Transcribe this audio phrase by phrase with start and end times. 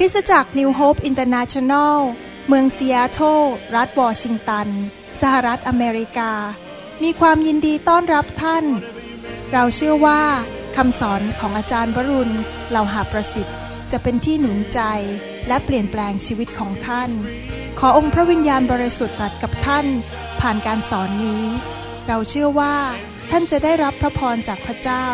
[0.00, 1.98] คริสตจักร New Hope International
[2.48, 3.40] เมืองซีแอตเทิล
[3.76, 4.68] รัฐวอชิงตัน
[5.20, 6.32] สหรัฐอเมริกา
[7.02, 8.64] มีความยินดีต้อนรับท่าน
[9.52, 10.22] เราเชื่อว่า
[10.76, 12.34] คำสอนของอาจารย์วรุณ
[12.70, 13.56] เหล่าหาประสิทธิ์
[13.90, 14.80] จะเป็นที่หนุนใจ
[15.48, 17.10] และเปลี่ยนแปลงชีวิตของท่าน
[17.78, 19.86] ขอองค์พระวิญญาณบริสุทธิ์ตรัสกับท่าน
[20.40, 21.44] ผ่านการสอนนี้
[22.06, 22.76] เราเชื่อว่า
[23.30, 25.06] ท่านจะได้รับพระพรจากพระเจ้า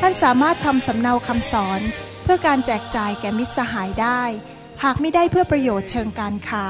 [0.00, 1.82] ท่านสามารถทำสำเนาคำสอน
[2.26, 4.22] เพื่อการแจกจ่ายแก่มิตรสหายได้
[4.84, 6.66] หากไม่ได้เพื่อประโยชน์เชิงการค้า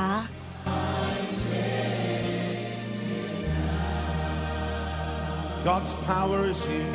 [5.68, 6.92] God's power is here.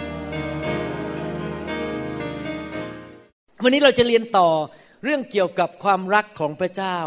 [3.64, 4.50] วันนี้เราจะเรียนต่อ
[5.04, 6.98] เรื่องเกี่ยวกับความรักของพระเจ้า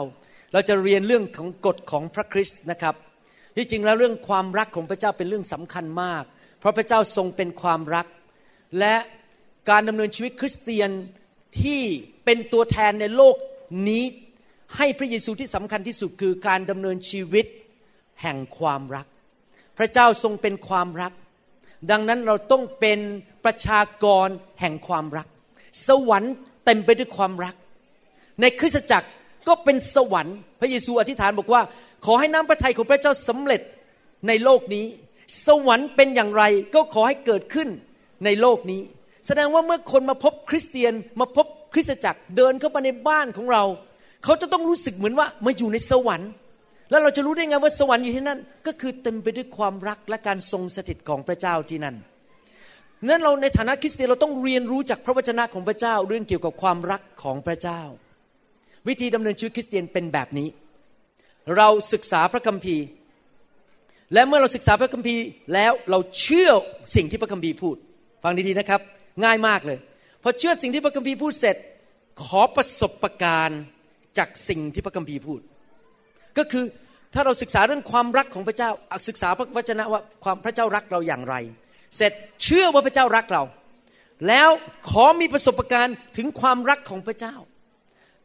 [0.52, 2.94] เราจะเรียนเรื่องของกฎของพระคริสต์นะครับ
[3.56, 6.24] ที่จริงแล้วเรื่องความรักของพระเจ้าเป็นเรื่องสำคัญมาก
[6.58, 8.06] เพราะพระเจ้าทรงเป็นความรัก
[8.78, 8.94] และ
[9.70, 10.90] การดำเนินชีวิตคริสเตียน
[11.60, 11.82] ที่
[12.24, 13.36] เป็นตัวแทนในโลก
[13.88, 14.04] นี้
[14.76, 17.46] ให้พระเยซูที่สำคัญที่สุดคือการดำเนินชีวิต
[18.22, 19.06] แห่งความรัก
[19.78, 21.12] พระเจ้าทรงเป็นความรัก
[21.90, 22.98] ดังนั้นเราต้องเป็น
[23.44, 24.28] ประชากร
[24.60, 25.26] แห่งความรัก
[25.88, 27.54] สวรรค์เต็มไปด้วยความรัก
[28.40, 29.08] ในคริสตจักร
[29.48, 31.62] ก็เป็นสวรรค์ พระเยซูอธิษฐานบอกว่า
[32.04, 33.62] ขอให้น้ำพระทัยของพระเจ้าสำเร็จ
[34.28, 34.86] ในโลกนี้
[35.46, 36.42] สวรรค์เป็นอย่างไร
[36.74, 37.68] ก็ขอให้เกิดขึ้น
[38.24, 38.82] ในโลกนี้
[39.26, 43.64] แสดงว่าเมื่อคนมาพบคริสเตียนมาพบคริสตจักรเดินเข้ามาในบ้านของเรา
[44.24, 46.30] เขาจะต้องรู้สึกเหมือนว่ามาอยู่ในสวรรค์
[46.90, 51.96] แล้วเราจะรู้ได้ไงว่าสวรรค์อยู่ที่นั่น ก็คือเต็มไปด้วยความรักและการทรงสถิตของพระเจ้าที่นั่น
[53.08, 57.82] นั้นเราในฐานะคริสเตียนเราต้องเรียนรู้จากพระวจนะของพระเจ้าเรื่องเกี่ยวกับความรักของพระเจ้า
[58.88, 60.48] วิธีดำเนินชีวิตคริสเตียนเป็นแบบนี้
[61.56, 62.84] เราศึกษาพระคัมภีร์
[64.14, 65.24] และเมื่อเราศึกษาพระคัมภีร์
[65.54, 66.50] แล้วเราเชื่อ
[66.96, 67.76] สิ่งที่พระคัมภีร์พูด
[68.22, 68.80] ฟังดีๆนะครับ
[69.24, 69.78] ง่ายมากเลย
[70.22, 71.56] พอเชื่อสิ่งที่พระคัมภีร์พูดเสร็จ
[72.24, 73.60] ขอประสบะการณ์
[74.18, 75.40] จากสิ่งที่พระคัมภีร์พูด
[76.38, 76.64] ก็คือ
[77.14, 78.70] ถ้าเราศึกษาเรื่องความรักของพระเจ้า
[79.08, 81.34] ศึกษาพระวจนะว่าความพระเจ้ารักเราอย่างไร
[81.96, 82.12] เสร็จ
[82.42, 83.42] เชื่อว่าพระเจ้ารักเรา
[84.28, 84.48] แล้ว
[84.90, 87.34] ขอมีประสบะการณ์ถึงความรักของพระเจ้า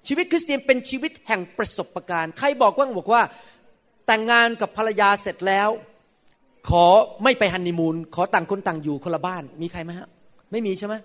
[0.07, 3.23] ชีวิตคริสเตียนเป็นชีวิตแห่งประสบะการณ์ใครบอกว่าบอกว่า
[4.07, 5.69] แต่งงานกับภรรยาเสร็จแล้ว
[6.69, 6.85] ขอ
[7.23, 10.07] ไม่ไปฮันนีมูนขอต่างคนต่างอยู่คนละบ้านมีใครไหมฮะ
[10.51, 10.95] ไม่มีใช่ไหม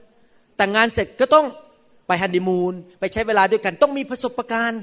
[0.56, 1.46] แต่งงานเสร็จก็ต้อง
[2.06, 4.82] ไปฮันนีมูนไปใช้เวลาด้วยกัน ต้องมีประสบการณ์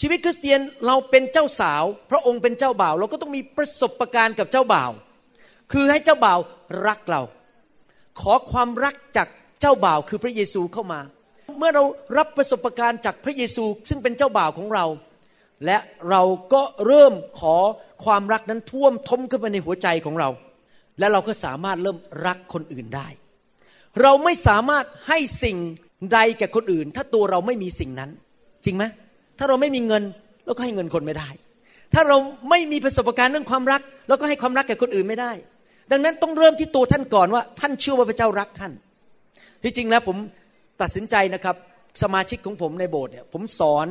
[0.00, 4.90] ชีวิตคริสเตียนเราเป็นเจ้าสาว พระองค์เป็นเจ้าบ่าว เราก็ต้องมีประสบการณ์กับเจ้าบ่าว
[5.72, 6.38] คือให้เจ้าบ่าว
[6.86, 7.22] รักเรา
[8.20, 9.28] ขอความรักจาก
[9.60, 11.00] เจ้าบ่าวคือพระเยซูเข้ามา
[11.58, 11.84] เมื่อเรา
[12.18, 14.86] รับประสบการณ์จากพระเยซูซึ่งเป็นเจ้าบ่าวของเรา
[15.64, 15.78] และ
[16.10, 17.56] เราก็เริ่มขอ
[18.04, 20.28] ความรักนั้นท่วมท้นขึ้นมาในหัวใจของเรา
[20.98, 23.08] และเราก็สามารถเริ่มรักคนอื่นได้
[24.02, 25.56] เราไม่สามารถให้สิ่ง
[26.12, 28.10] ใดแก่คนอื่น ถ้าตัวเราไม่มีสิ่งนั้น
[28.64, 28.84] จริงไหม
[29.38, 30.02] ถ้าเราไม่มีเงิน
[30.44, 31.28] เราก็ให้เงินคนไม่ได้
[31.94, 32.16] ถ้าเรา
[32.50, 35.32] ไม่มีประสบการณ์เรื่องความรักเราก็ให้ความรักแก่คนอื่นไม่ได้
[35.92, 38.72] ดังนั้นต้องเริ่มที่ตัวท่านก่อนว่า ท่านเชื่อว่าพระเจ้ารักท่าน
[39.62, 40.16] ที่จริงแล้วผม
[40.82, 41.56] ตัดสินใจนะครับ
[42.02, 43.86] สมาชิกของผมในโบสถ์เนี่ยผมสอน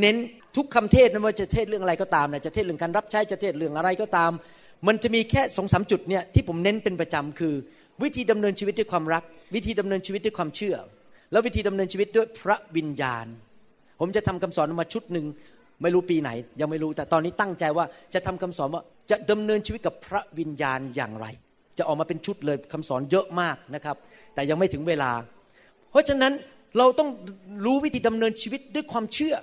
[0.00, 0.16] เน้น
[0.56, 4.32] ทุกคำเทศนั้นว่าจะเทศเรื่องอะไรก็ตามนะจะเทศเรื่องการรับใช้จะเทศเรื่องอะไรก็ตาม
[4.86, 7.54] มันจะมีแค่สองสามจุดเนี่ยที่ผมเน้นเป็นประจำคือ
[8.02, 9.22] วิธีดำเนินชีวิตด้วยความรัก
[9.54, 10.76] วิธีดำเนินชีวิตด้วยความเชื่อ
[11.32, 13.26] แล้ววิธีดำเนินชีวิตด้วยพระวิญญาณ
[14.00, 15.26] ผมจะทำคำสอนมาชุดหนึ่ง
[15.82, 17.84] ไม่รู้ปีไหน ยังไม่รู้แต่ตอนนี้ตั้งใจว่า
[18.14, 21.26] จะทำคำสอนว่าจะดำเนินชีวิตกับพระวิญญาณอย่างไร
[21.78, 23.96] จะออกมาเป็นชุดเลยคำสอนเยอะมากนะครับ
[24.34, 25.10] แต่ยังไม่ถึงเวลา
[25.90, 26.32] เพราะฉะนั้น
[26.78, 27.08] เราต้อง
[27.64, 29.34] รู้วิธีดำเนินชีวิตด้วยความเชื่อ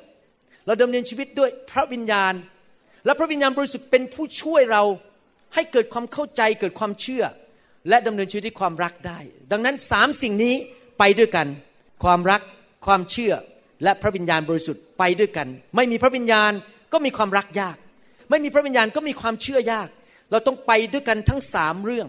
[0.67, 2.33] เราดำเนินชีวิตด้วยพระวิญญาณ
[3.05, 4.83] และพระวิญญาณบริสุทธิ์เป็นผู้ช่วยเรา
[5.53, 7.23] ให้เกิดความเข้าใจเกิดความเชื่อ
[7.89, 9.19] และดำเนินชีวิตด้วยความรักได้
[9.51, 10.55] ดังนั้นสามสิ่งนี้
[10.99, 11.47] ไปด้วยกัน
[12.03, 12.41] ความรัก
[12.85, 13.33] ความเชื่อ
[13.83, 16.51] และพระวิญญาณบริสุทธิ์ไปด้วยกัน ไม่มีพระวิญญาณ
[16.93, 17.77] ก็มีความรักยาก
[18.29, 19.87] ไม่มีพระวิญญาณก็มีความเชื่อยาก
[20.31, 22.07] เราต้องไปด้วยกันทั้งสามเรื่อง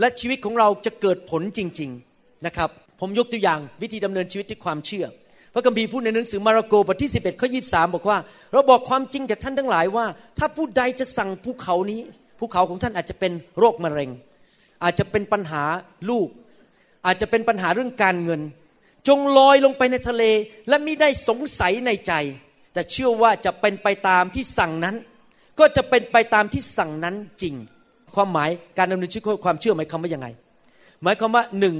[0.00, 2.70] และชีวิตของเราจะเกิดผลจริง ๆนะครับ
[3.00, 5.06] ผมยกตัวอย่างวิธีดำเนินชีวิตด้วยความเชื่อ
[5.54, 8.18] พระคัมภีร์พูดในหนังสือมาระโกบทที่ 11ข้อ23บอกว่า
[8.52, 10.06] เราบอกความจริงแก่ท่านทั้งหลายว่า
[10.38, 12.00] ถ้าผู้ใดจะสั่งภูเขานี้
[12.38, 14.10] ภูเขาของท่านอาจจะเป็นโรคมะเร็ง
[14.82, 15.62] อาจจะเป็นปัญหา
[16.10, 16.28] ลูก
[17.06, 18.40] อาจจะเป็นปัญหาเรื่องการเงิน
[19.08, 20.24] จงลอยลงไปในทะเล
[20.68, 22.12] และมิได้สงสัยในใจ
[22.72, 24.96] แต่เชื่อว่าจะเป็นไปตามที่สั่งนั้น
[25.58, 27.54] ก็จะเป็นไปตามที่สั่งนั้นจริง
[28.14, 30.28] ความหมายการดำเนินชีวิตความเชื่อหมายความว่าอย่างไร
[31.02, 31.76] หมายความว่าหนึ่ง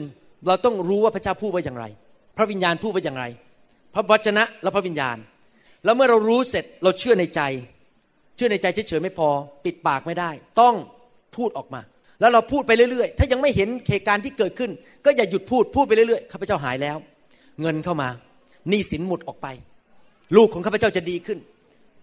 [0.47, 1.85] เราต้องรู้ว่าพระเจ้าพูดว่าอย่างไร
[2.37, 3.25] พระวิญญาณพูดว่าอย่างไร
[3.95, 5.17] พระวจนะและพระวิญญาณ
[5.85, 7.41] แล้วเมื่อเรารู้เสร็จเราเชื่อในใจ
[8.37, 9.29] เชื่อในใจเฉยๆไม่พอ
[9.65, 10.75] ปิดปากไม่ได้ ต้อง
[11.37, 11.81] พูดออกมา
[12.21, 14.71] แล้วเราพูดไปเรื่อยๆ ถ้ายังไม่เห็นเหตุการณ์ที่เกิดขึ้น
[15.05, 16.97] ก็อย่าหยุดพูดพูดไปเรื่อยๆข้าพเจ้าหายแล้ว
[17.61, 18.09] เงินเข้ามา
[18.69, 19.47] หนี้สินหมดออกไป
[20.37, 21.39] ลูกของข้าพเจ้าจะดีขึ้น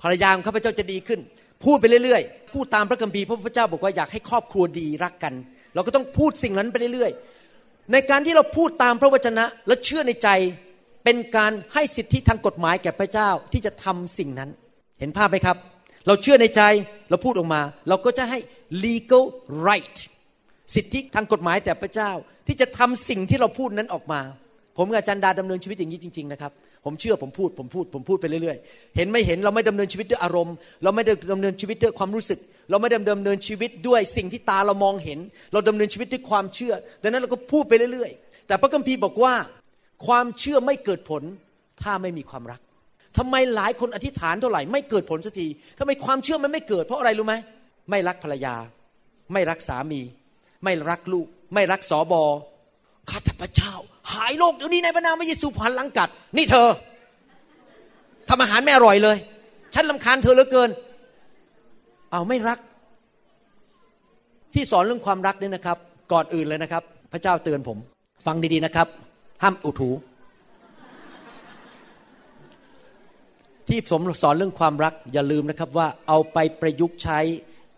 [0.02, 1.20] ภรรยาของข้าพเจ้าจะดีขึ้น
[1.64, 5.34] พูดไปเรื่อยๆ พูดตามพระคัมภีร์พระพระเจ้าบอกว่าอยากให้ครอบครัวดีรักกัน
[5.74, 10.30] เราก็ต้องพูดสิ่งนั้นไปเรื่อยๆ ในการที่เราพูดตามพระวจนะและเชื่อในใจ
[11.04, 14.50] เป็นการให้สิทธิทางกฎหมายแก่พระเจ้าที่จะทำสิ่งนั้น
[15.00, 15.58] เห็นภาพไหมครับ
[16.08, 16.62] เราเชื่อในใจ
[17.10, 18.40] เราพูดออกมา เราก็จะให้
[18.86, 19.24] legal
[19.68, 19.98] right
[20.76, 22.12] สิทธิทางกฎหมายแต่พระเจ้า
[22.48, 24.22] ที่จะทำสิ่งที่เราพูดนั้นออกมา
[24.78, 26.52] ผมกับอาจารย์ดาดำเนินชีวิตอย่างนี้จริง ๆนะครับ
[26.86, 32.40] ผมเชื่อผมพูดผมพูด ผมพูดไปเรื่อยๆ เห็นไม่เห็นเราไม่ดำเนินชีวิตด้วยอารมณ์ เราไม่ได้ดำเนินชีวิตด้วยความรู้สึก
[32.70, 35.20] เราไม่ได้ดำเนินชีวิตด้วยสิ่งที่ตาเรามองเห็น
[35.54, 36.74] เราดำเนินชีวิตด้วยความเชื่อ
[37.04, 39.34] ดังนั้นเราก็พูดไปเรื่อยๆ แต่พระคัมภีร์บอกว่า
[40.06, 41.24] ความเชื่อไม่เกิดผล
[41.82, 42.62] ถ้าไม่มีความรัก
[43.18, 45.48] ทำไมหลายคนอธิษฐานเท่าไหร่ไม่เกิดผลสักที
[45.80, 47.36] ทำไมความเชื่อมันไม่เกิดเพราะอะไรรู้ไหม
[47.90, 48.56] ไม่รักภรรยา
[49.34, 50.02] ไม่รักสามี
[50.64, 52.24] ไม่รักลูก ไม่รักสอบอ
[53.10, 53.74] ข้าแต่พระเจ้า
[54.14, 56.68] หายโรคเดี๋ยวนี้ในพระนามพระเยซูผ่านลังกัด นี่เธอ
[58.30, 59.18] ทำอาหารไม่อร่อยเลย
[59.74, 60.70] ฉันลำคาญเธอเหลือเกิน
[62.12, 62.60] เอาไม่รัก
[64.54, 65.78] ที่สอนเรื่องความรักเนี่ยนะครับ
[66.12, 66.84] ก่อนอื่นเลยนะครับ
[67.14, 67.78] พระเจ้าเตือนผม
[68.26, 68.88] ฟังดีๆนะครับ
[69.44, 69.90] ห้ามอุดหู
[73.68, 77.20] ที่สมสอนเรื่องความรักอย่าลืมนะครับว่าเอาไปประยุกต์ใช้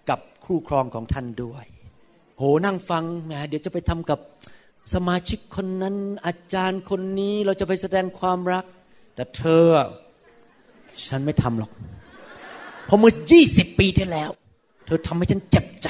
[0.10, 1.66] กับคู่ครองของท่านด้วย
[2.38, 4.20] โหนั่งฟังแหมเดี๋ยวจะไปทำกับ
[4.94, 5.96] สมาชิกคนนั้น
[6.26, 8.66] อาจารย์คนนี้เราจะไปแสดงความรัก
[9.16, 9.66] แต่เธอ
[11.08, 11.72] ฉันไม่ทำหรอก
[12.86, 14.32] เพราะเมื่อยี่สิบปีที่แล้ว
[14.86, 15.90] เธอทำให้ฉันเจ็บใจ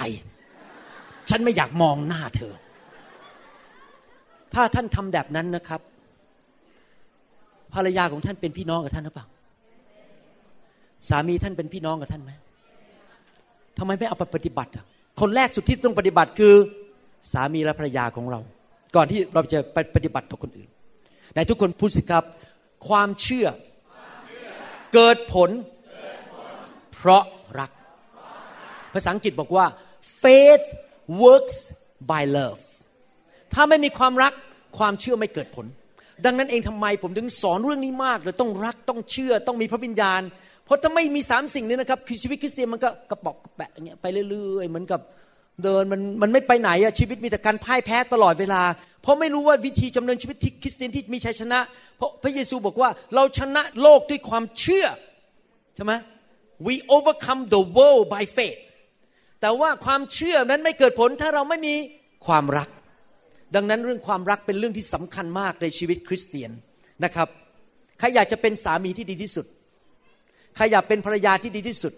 [1.30, 2.54] ฉันไม่อยากมองหน้าเธอ
[4.54, 5.82] ถ้าท่านทำแบบนั้นนะครับ
[7.74, 9.28] ภรรยาของท่านเป็นพี่น้องกับท่านหรือเปล่า
[11.10, 12.32] สามีท่านเป็นพี่น้องกับท่านไหม
[13.78, 14.86] ทำไมไม่เอาไปปฏิบัติอะ
[15.22, 16.54] คนแรกสุดที่ต้องปฏิบัติคือ
[17.34, 18.40] สามีและภรรยาของเรา
[18.96, 20.70] ก่อนที่เราจะไปปฏิบัติต่อคนอื่น
[21.36, 22.24] ในทุกคนพูดสิครับ
[22.88, 23.48] ความเชื่อ
[24.94, 25.50] เกิดผล
[26.94, 27.24] เพราะ
[27.60, 27.72] รัก
[28.94, 29.66] ภาษาอังกฤษบอกว่า
[30.22, 30.66] faith
[31.24, 31.58] works
[32.12, 32.62] by love
[33.54, 34.34] ถ้าไม่มีความรัก
[34.78, 35.66] ความเชื่อไม่เกิดผล
[36.26, 40.22] ดังนั้นเองทำไมผมถึงสอนเรื่องนี้มากเลยต้องรักต้องเชื่อต้องมีพระวิญญาณ
[40.66, 45.02] เพราะถ้าไม่มีสามสิ่งนี้นะครับคือชีวิตคริสเตียนมันก็กระปอกกระแปะอย่างเงี้ยไปเรื่อยๆเหมือนกับ
[45.64, 48.62] เดินมันมันไม่ไปไหนอะชีวิตมีแต่การพ่ายแพ้ตลอดเวลา
[49.02, 51.60] เพราะไม่รู้ว่าวิธีจำเนินชีวิตที่คริสเตียนที่มีชัยชนะ
[51.98, 54.86] เพราะพระเยซูบอกว่าเราชนะโลกด้วยความเชื่อ
[55.76, 55.94] ใช่ไหม
[56.68, 58.60] we overcome the world by faith
[59.42, 61.76] แต่ว่าความเชื่อนั้นไม่เกิดผลถ้าเราไม่มี
[62.28, 62.70] ความรัก
[63.56, 66.52] ดังนั้นเรื่องความรักเป็นเรื่องที่สำคัญมากในชีวิตคริสเตียน
[67.04, 67.28] นะครับ
[68.00, 69.46] ใครอยากจะเป็นสามีที่ดีที่สุด
[70.56, 71.94] ใครอยากเป็นภรรยาที่ดีที่สุด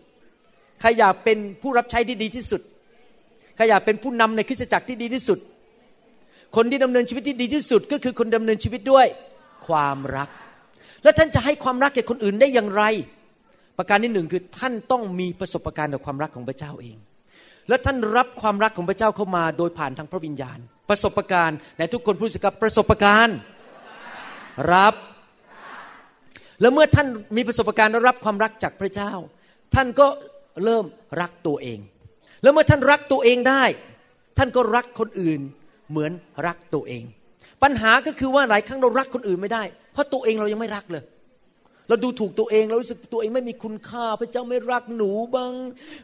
[0.81, 2.61] ใครอยากเป็นผู้รับใช้ที่ดีที่สุด
[3.55, 5.39] ใครอยากเป็นผู้นำในคริสตจักรที่ดีที่สุด
[6.55, 9.07] คนที่ดำเนินชีวิตที่ดีที่สุด ก็คือคนดำเนินชีวิตด้วย
[9.67, 10.29] ความรัก
[11.03, 12.83] แล้วท่านจะให้ความรักแก่คนอื่นได้อย่างไร
[13.77, 16.97] ประการที่หนึ่งคือท่านต้องมีประสบการณ์กับความรักของพระเจ้าเอง
[17.69, 20.59] และท่านรับความรักของพระเจ้าเข้ามาโดยผ่านทางพระวิญญาณ
[20.89, 23.37] ประสบการณ์ในทุกคนพูดสิครับประสบการณ์
[24.73, 24.93] รับ
[26.61, 27.07] แล้วเมื่อท่าน
[27.37, 29.11] มีประสบการณ์รับความรักจากพระเจ้า
[29.75, 30.07] ท่านก็
[30.63, 30.85] เริ่ม
[31.21, 31.79] รักตัวเอง
[32.43, 33.63] แล้วเมื่อท่านรักตัวเองได้
[34.37, 35.39] ท่านก็รักคนอื่น
[35.89, 36.11] เหมือน
[36.47, 37.03] รักตัวเอง
[37.63, 41.03] ปัญหาก็คือว่าหลายครั้งเรารักคนอื่นไม่ได้ เพราะตัวเองเรายังไม่รักเลย
[41.87, 45.53] เราดูถูกตัวเองเรารู้สึกตัวเองไม่มีคุณค่า พระเจ้าไม่รักหนูบ้าง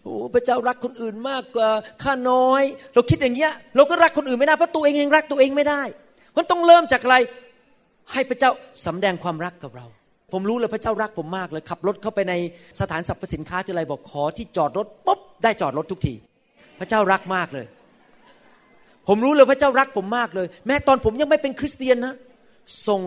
[0.04, 1.70] โอ้พระเจ้ารักคนอื่นมากกว่า
[2.04, 5.82] ข้าน้อย เราคิดอย่างเงี้ย เราก็รักคนอื่นไม่ได้เพราะตัวเองยังรักตัวเองไม่ได้
[6.38, 7.16] มันต้องเริ่มจากอะไร
[8.12, 8.52] ให้พระเจ้า
[8.86, 9.86] สำแดงความรักกับเรา
[10.34, 12.34] ผมรู้เลยพระเจ้ารักผมมากเลยขับรถเข้าไปใน
[12.82, 16.14] สถานสรรพสินค้าที่ไรบอกขอที่จอดรถปุ๊บได้จอดรถทุกที
[16.80, 17.66] พระเจ้ารักมากเลย
[19.08, 22.14] ผมรู้เลยพระเจ้ารักผมมากเลย แม้ตอนผมยังไม่เป็นคริสเตียนนะ
[22.88, 23.02] ส่ง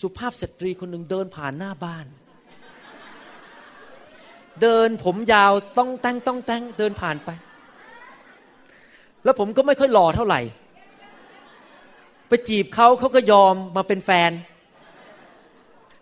[0.00, 2.06] สุภาพสตรีคนหนึ่งเดินผ่านหน้าบ้าน
[4.62, 7.30] เดินผมยาวต้องแต่งต้องแต่งเดินผ่านไป
[9.24, 10.40] แล้วผมก็ไม่ค่อยหล่อเท่าไหร่
[12.28, 14.30] ไปจีบเขาเขาก็ยอมมาเป็นแฟน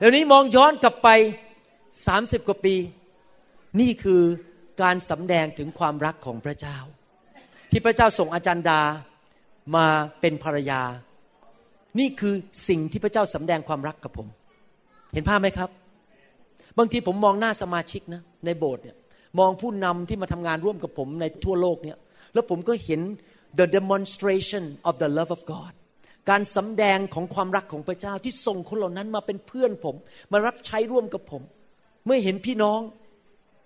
[0.05, 1.09] เดี๋ยวนี้มองย้อนกลับไป
[2.07, 2.75] สามสิบกว่าปี
[3.81, 4.23] นี่คือ
[4.83, 6.77] การสำแดงถึงความรักของพระเจ้า
[7.71, 8.81] ที่พระเจ้าส่งอาจารย์ดา
[9.77, 9.87] มา
[10.21, 10.83] เป็นภรรยา
[11.99, 12.35] นี่คือ
[12.69, 14.29] สิ่งที่พระเจ้าสำแดงความรักกับผม
[15.13, 15.71] เห็นภาพไหมครับ
[16.79, 18.97] บางทีผมมองหน้าสมาชิกนะในโบสถ์เนี่ย
[19.39, 21.99] มองผู้นำที่มาทำงานร่วมกับผมในทั่วโลกเนี่ย
[22.33, 23.01] แล้วผมก็เห็น
[23.59, 25.73] the demonstration of the love of God
[26.31, 29.97] การสำแดงของความรักของพระเจ้าที่ส่งคนเหล่านั้นมาเป็นเพื่อนผม
[30.33, 31.43] มารับใช้ร่วมกับผม
[32.07, 32.81] เมื่อเห็นพี่น้อง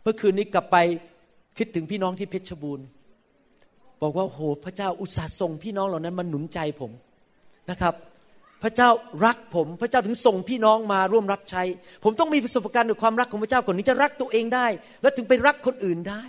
[0.03, 0.77] เมื่อคืนนี้กลับไป
[1.59, 2.87] คิดถึงพี่น้องที่เพชรบูรณ์
[4.03, 6.91] บอกว่าโหพระเจ้าอุตส่าห์ส่งพี่น้องเหล่านั้นมาหนุนใจผม
[7.71, 7.95] นะครับ
[8.63, 8.89] พระเจ้า
[9.25, 11.63] รักผม พระเจ้าถึงส่งพี่น้องมาร่วมรับใช้
[12.05, 14.67] ผมต้องมีประสบการณ์ด้วยความรักของพระเจ้าก่อนนี้จะรักตัวเองได้
[15.03, 16.25] และถึงไปรักคนอื่นได้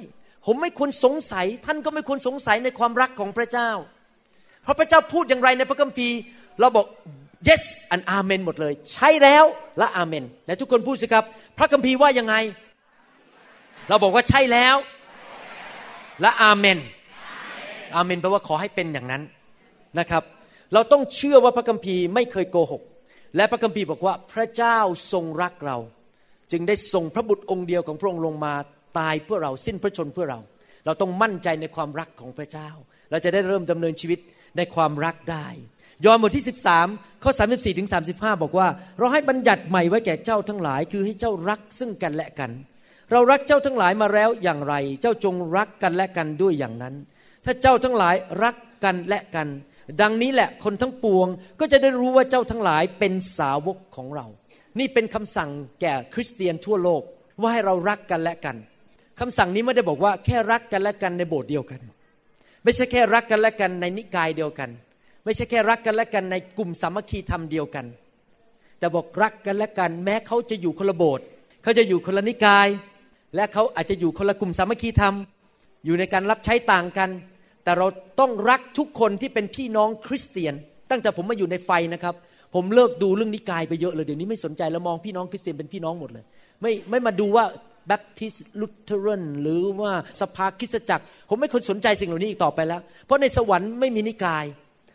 [0.45, 3.69] ผมไม่ควรสงสัย ท่านก็ไม่ควรสงสัยในความรักของพระเจ้า
[4.69, 6.17] ราะพระเจ้าพูดอย่างไรในพระคัมภีร์
[6.59, 6.85] เราบอก
[7.47, 9.45] yes and amen หมดเลย ใช่แล้ว
[9.77, 11.23] และ amen แต่ทุกคนพูดสิครับ
[11.57, 12.35] พระคัมภีร์ว่ายังไง
[13.89, 14.75] เราบอกว่าใช่แล้ว
[16.21, 16.79] และ amen
[17.99, 19.23] amen แปลว่าขอให้เป็นอย่างนั้น
[19.99, 20.23] นะครับ
[20.73, 22.81] เราต้องเชื่อว่าพระคัมภีร์ไม่เคยโกหก
[23.35, 24.77] และพระคัมภีร์บอกว่าพระเจ้า
[25.11, 25.77] ทรงรักเรา
[26.51, 28.53] จึงได้ส่งพระบุตรองค์เดียวของพระองค์ลงมา
[28.99, 30.39] ตายเพื่อเราสิ้นพระชนเพื่อเรา
[30.85, 32.69] เราต้องมั่นใจในความรักของพระเจ้า
[33.11, 34.19] เราจะได้เริ่มดำเนินชีวิต
[34.58, 35.48] ในความรักได้
[36.06, 36.46] ยอห์นบทที่
[36.84, 42.51] 13ข้อ34ถึง35 บอกว่า เราให้บัญญัติใหม่ไว้แก่เจ้าทั้งหลาย คือให้เจ้ารักซึ่งกันและกัน
[43.12, 46.96] เรารักเจ้าทั้งหลายมาแล้วอย่างไร เจ้าจงรักกันและกันด้วยอย่างนั้น
[47.46, 49.48] ถ้าเจ้าทั้งหลายรักกันและกัน
[50.01, 51.27] ดังนี้แหละคนทั้งปวง
[51.60, 54.27] ก็จะได้รู้ว่าเจ้าทั้งหลายเป็นสาวกของเรา
[54.79, 55.50] นี่เป็นคำสั่ง
[55.82, 57.01] แก่คริสเตียนทั่วโลก
[57.41, 58.56] ว่าให้เรารักกันและกัน
[59.20, 61.82] คำสั่งนี้ไม่ได้บอกว่าแค่รักกันและกันในโบสถ์เดียวกัน
[62.63, 64.70] ไม่ใช่แค่รักกันและกันในนิกายเดียวกัน
[65.25, 67.86] ไม่ใช่แค่รักกันและกันในกลุ่มสามัคคีธรรมเดียวกัน
[68.80, 71.25] แต่บอกรักกันและกัน แม้เขาจะอยู่คนละโบสถ์
[71.63, 72.68] เขาจะอยู่คนละนิกาย
[73.36, 75.16] และเขาอาจจะอยู่คนละกลุ่มสามัคคีธรรม
[75.86, 77.10] อยู่ในการรับใช้ต่างกัน
[77.63, 77.88] แต่เรา
[78.20, 80.54] ต้องรักทุกคนที่เป็นพี่น้องคริสเตียน
[80.92, 82.16] ตั้งแต่ผมมาอยู่ในไฟนะครับ
[82.56, 86.24] ผมเลิกดูเรื่องนิกายไปเยอะเลยเดี๋ยวนี้ไม่สนใจแล้วมองพี่น้องคริสเตียนเป็นพี่น้องหมดเลย
[86.62, 87.46] ไม่ไม่มาดูว่า
[87.89, 94.46] แบปทิสลุเทเรนหรือว่าสภาคิสจักร ผมไม่คนสนใจสิ่งเหล่านี้อีกต่อไปแล้ว เพราะในสวรรค์ไม่มีนิกาย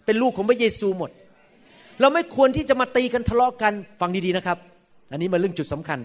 [0.05, 1.11] เป็นลูกของพระเยซูหมด
[2.01, 4.59] เราไม่ควรที่จะมาตีกันทะเลาะกันฟังดีๆนะครับ
[5.11, 5.99] อันนี้มาเรื่องจุดสำคัญ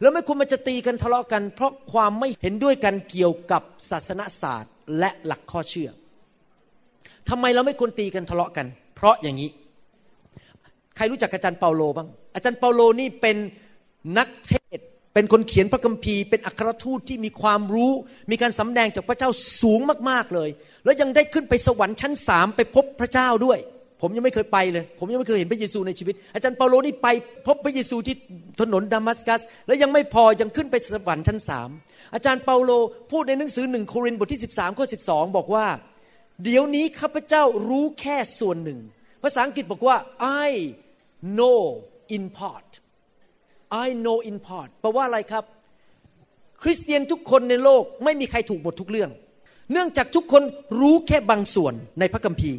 [0.00, 5.90] เราไม่ควรมาจะตีกันทะเลาะกัน เพราะความไม่เห็นด้วยกันเกี่ยวกับศาสนศาสตร์ และหลักข้อเชื่อ
[7.28, 9.50] ทำไมเราไม่ควรตีกันทะเลาะกัน เพราะอย่างนี้
[10.96, 13.36] ใครรู้จักอาจารย์เปาโลบ้างอาจารย์เปาโลนี่เป็น
[14.18, 14.80] นักเทศ
[15.14, 17.92] เป็นคนเขียนพระคัมภีร์ เป็นอัครทูตที่มีความรู้
[18.30, 19.30] มีการสำแดงจากพระเจ้า
[19.60, 19.80] สูง
[20.10, 20.50] มากๆเลย
[20.84, 23.58] แล้วยังได้ขึ้นไปสวรรค์ชั้นสามไปพบพระเจ้าด้วย
[24.02, 27.08] ผมยังไม่เคยไปเลย ผมยังไม่เคยเห็นพระเยซูในชีวิต อาจารย์เปาโลนี่ไป
[27.46, 28.14] พบพระเยซูที่
[28.60, 31.70] ถนนดามัสกัส แล้วยังไม่พอยังขึ้นไปสวรรค์ชั้นสาม
[32.14, 32.70] อาจารย์เปาโล
[33.12, 35.66] พูดในหนังสือหนึ่งโครินธ์บทที่ 13ข้อ12บอกว่า
[36.44, 38.78] เดี๋ยวนี้ข้าพเจ้ารู้แค่ส่วนหนึ่ง
[39.22, 39.96] ภาษาอังกฤษบอกว่า
[40.46, 40.50] I
[41.38, 41.60] know
[42.16, 42.70] in part
[43.84, 45.44] I know in part แปลว่าอะไรครับ
[46.62, 49.10] คริสเตียนทุกคนในโลกไม่มีใครถูกหมดทุกเรื่อง
[49.72, 50.42] เนื่องจากทุกคน
[50.80, 52.58] รู้แค่บางส่วนในพระคัมภีร์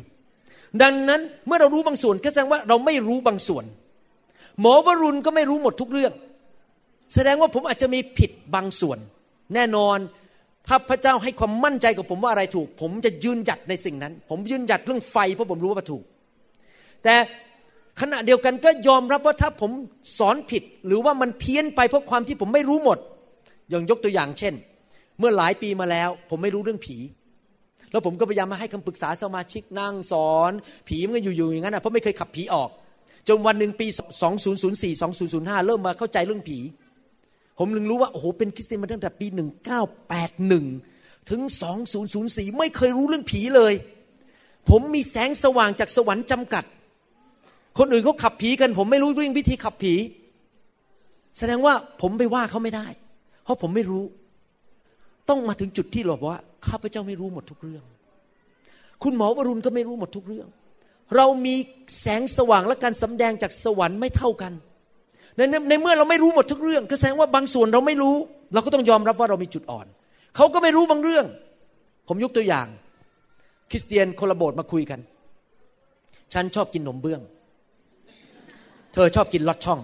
[0.84, 3.66] ดังนั้นเมื่อเรารู้บางส่วนก็แสดงว่าเราไม่รู้บางส่วน
[4.60, 6.14] หมอวรุณก็ไม่รู้หมดทุกเรื่อง
[7.14, 8.98] แสดงว่าผมอาจจะมีผิดบางส่วน
[9.54, 9.98] แน่นอน
[10.68, 16.04] ถ้าพระเจ้าให้ความมั่นใจกับผมว่าอะไรถูก ผมจะยืนหยัดในสิ่งนั้น ผมยืนหยัดเรื่องไฟเพราะผมรู้ว่าถูก
[17.04, 17.16] แต่
[18.02, 19.72] ขณะเดียวกันก็ยอมรับว่าถ้าผม
[20.18, 22.98] สอนผิด หรือว่ามันเพี้ยนไปเพราะความที่ผมไม่รู้หมด
[23.70, 24.54] อย่างยกตัวอย่างเช่น
[25.20, 26.98] เมื่อหลายปีมาแล้ว ผมไม่รู้เรื่องผี
[27.92, 30.52] แล้วผมก็พยายามมาให้คำปรึกษาสมาชิกนั่งสอน
[30.88, 32.70] ผีมันก็อยู่ๆอย่างนั้นนะเพราะไม่เคยขับผีออก
[33.28, 33.88] จนวันหนึ่งปี
[34.42, 36.60] 2004 2005 เริ่มมาเข้าใจเรื่องผี
[37.60, 39.28] ผมลึงรู้ว่า โอ้โห เป็นคริสเตียนมาตั้งแต่ปี
[40.48, 41.42] 1981 ถึง
[42.00, 43.74] 2004 ไม่เคยรู้เรื่องผีเลย
[44.70, 46.64] ผมมีแสงสว่างจากสวรรค์จำกัด
[47.78, 49.94] คนอื่นเขาขับผีกัน ผมไม่รู้เรื่องวิธีขับผี
[51.38, 52.88] แสดงว่าผมไปว่าเขาไม่ได้
[53.44, 54.04] เพราะผมไม่รู้
[55.30, 57.84] ต้องมาถึงจุดที่เราบอกว่าข้าพเจ้าไม่รู้หมดทุกเรื่อง
[59.04, 60.48] คุณหมอวรุณก็ไม่รู้หมดทุกเรื่อง
[61.16, 61.56] เรามี
[62.02, 64.54] แสงสว่างและการสำแดงจากสวรรค์ไม่เท่ากัน
[65.38, 68.16] ในในเมื่อเราไม่รู้หมดทุกเรื่อง ก็แสดงว่าบางส่วนเราไม่รู้
[68.54, 69.88] เราก็ต้องยอมรับว่าเรามีจุดอ่อน
[70.36, 71.26] เขาก็ไม่รู้บางเรื่อง
[72.08, 72.68] ผมยกตัวอย่าง
[73.72, 75.00] คริสเตียนคนละโบสมาคุยกัน
[76.34, 77.22] ฉันชอบกินนมเบื้อง
[78.96, 79.80] เธอชอบกินลอดช่อง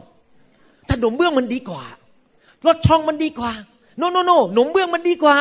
[0.86, 1.84] แต่ขนมเบื้องมันดีกว่า
[2.66, 3.52] ลอดช่องมันดีกว่า
[3.98, 5.36] โนโนโนขนมเบื้องมันดีกว่า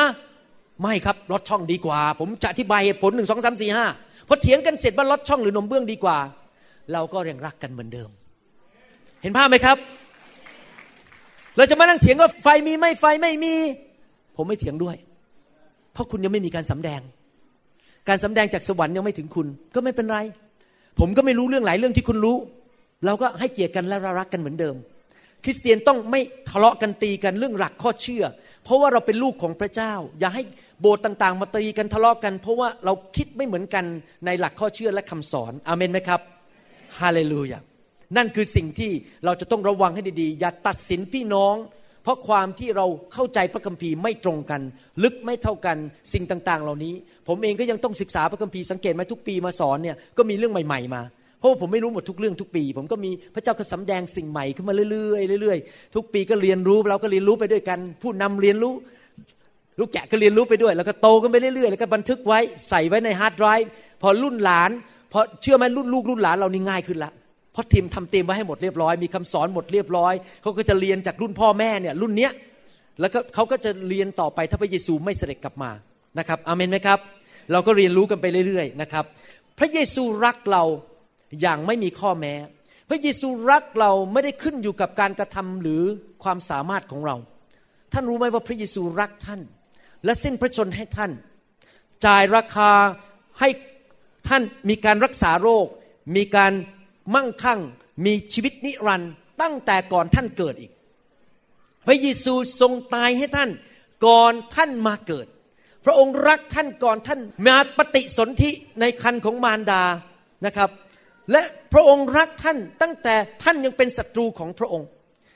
[0.81, 3.85] ไม่ครับลอดช่องดีกว่า ผมจะอธิบายเหตุผลหนึ่งสองสามสี่ห้า
[4.27, 6.17] พอเถียงกันเสร็จว่าลอดช่องหรือขนมเบื้องดีกว่า
[6.93, 8.09] เราก็ยังรักกันเหมือนเดิม
[9.21, 9.77] เห็นภาพไหมครับ
[11.57, 13.53] เราจะมานั่งเถียงว่าไฟมีไม่ไฟไม่มี
[14.35, 14.95] ผมไม่เถียงด้วย
[15.93, 17.01] เพราะคุณยังไม่มีการสำแดง
[18.09, 20.17] การสำแดงจากสวรรค์ยังไม่ถึงคุณ ก็ไม่เป็นไร
[20.99, 22.37] ผมก็ไม่รู้เรื่องหลายเรื่องที่คุณรู้
[23.05, 24.75] เราก็ให้เกียรติกันและรักกันเหมือนเดิม
[25.43, 28.23] คริสเตียนต้องไม่ทะเลาะกันตีกันเรื่องหลักข้อเชื่อ
[28.63, 30.43] เพราะว่าเราเป็นลูกของพระเจ้า อย่าให้
[30.81, 33.85] โบสถ์ต่างๆ มาตีกันทะเลาะกัน เพราะว่าเราคิดไม่เหมือนกัน
[34.25, 36.21] ในหลักข้อเชื่อและคำสอนอเมนไหมครับ
[36.99, 37.59] ฮาเลลูยา
[38.17, 38.91] นั่นคือสิ่งที่
[39.25, 41.55] เราจะต้องระวังให้ดีๆ อย่าตัดสินพี่น้อง
[42.03, 44.61] เพราะความที่เราเข้าใจพระคัมภีร์ไม่ตรงกัน
[45.03, 45.77] ลึกไม่เท่ากัน
[46.13, 46.93] สิ่งต่างๆ เหล่านี้
[47.27, 51.01] ผมเองก็ยังต้องศึกษาพระคัมภีร์สังเกตไหมทุกปีมาสอนเนี่ยก็มีเรื่องใหม่ ๆ มา
[51.41, 58.73] เพราะว่าผมไม่รู้หมดทุกเรื่องทุกปี ผมก็มีพระเจ้าก็สำแดงสิ่งใหม่ขึ้นมาเรื่อยๆเรื่อยๆ ทุกปีก็เรียนรู้เราก็เรียนรู้ไปด้วยกัน ผู้นำเรียนรู้
[59.79, 64.71] ลูกแกะก็เรียนรู้ไปด้วย แล้วก็โตกันไปเรื่อยๆ แล้วก็บันทึกไว้ใส่ไว้ใน hard drive พอรุ่นหลาน
[65.11, 67.11] พอเชื่อไหมรุ่นลูกรุ่นหลานเรานี่ง่ายขึ้นละ
[67.53, 72.31] เพราะทีมทำเตรียมไว้ให้หมดเรียบร้อยมีคำสอนหมดเรียบร้อยเขาก็จะเรียนจากรุ่นพ่อแม่เนี่ยรุ่นเนี้ย
[72.99, 75.71] แล้วก็เขาก็จะเรียนต่อไปถ้าพระเยซูไม่เสด็จกลับมา
[76.19, 76.99] นะครับอาเมนไหมครับ
[77.51, 79.05] เราก็เรียนรู้กันไปเรื่อยๆนะครับ
[79.59, 80.63] พระเยซูรักเรา
[81.41, 82.33] อย่างไม่มีข้อแม้
[82.89, 85.83] พระเยซูรักเราไม่ได้ขึ้นอยู่กับการกระทำหรือ
[86.23, 87.15] ความสามารถของเรา
[87.93, 89.41] ท่านรู้ไหมว่าพระเยซูรักท่าน
[90.05, 91.11] และสิ้นพระชนให้ท่าน
[92.05, 92.71] จ่ายราคา
[93.39, 93.49] ให้
[94.27, 95.67] ท่านมีการรักษาโรค
[96.15, 96.53] มีการ
[97.15, 97.59] มั่งคั่ง
[98.05, 99.11] มีชีวิตนิรันด์
[99.41, 100.71] ตั้งแต่ก่อนท่านเกิดอีก
[101.87, 103.49] พระเยซูทรงตายให้ท่าน
[104.05, 105.27] ก่อนท่านมาเกิด
[105.85, 109.83] พระองค์รักท่านก่อนท่านมาปฏิสนธิในคันของมารดา
[110.45, 110.69] นะครับ
[111.31, 111.41] และ
[111.73, 114.87] พระองค์รักท่านตั้งแต่ท่านยังเป็นศัตรูของพระองค์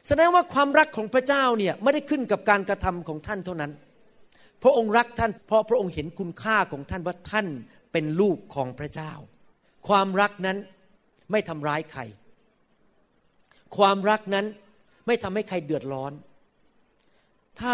[0.08, 3.72] แสดงว่าความรักของพระเจ้าเนี่ยไม่ได้ขึ้นกับการกระทำของท่านเท่านั้น
[4.64, 7.48] พระองค์รักท่าน เพราะพระองค์เห็นคุณค่าของท่านว่าท่าน
[7.92, 9.12] เป็นลูกของพระเจ้า
[9.88, 10.58] ความรักนั้น
[11.32, 12.02] ไม่ทำร้ายใคร
[13.78, 14.46] ความรักนั้น
[15.08, 16.12] ไม่ทำให้ใครเดือดร้อน
[17.62, 17.74] ถ้า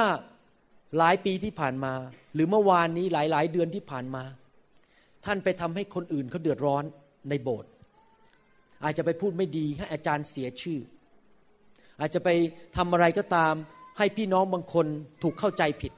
[0.97, 1.93] หลายปีที่ผ่านมา
[2.33, 4.23] หรือเมื่อวานนี้หลายๆ เดือนที่ผ่านมา
[5.25, 6.83] ท่านไปทำให้คนอื่นเขาเดือดร้อน
[7.29, 7.70] ในโบสถ์
[8.83, 10.79] อาจจะไปพูดไม่ดีให้อาจารย์เสียชื่อ
[11.99, 12.29] อาจจะไป
[12.75, 13.53] ทำอะไรก็ตาม
[13.97, 14.85] ให้พี่น้องบางคน
[15.23, 15.93] ถูกเข้าใจผิด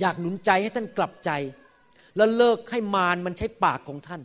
[0.00, 1.30] อยากหนุนใจให้ท่านกลับใจ
[2.16, 4.22] แล้วเลิกให้มารมันใช้ปากของท่าน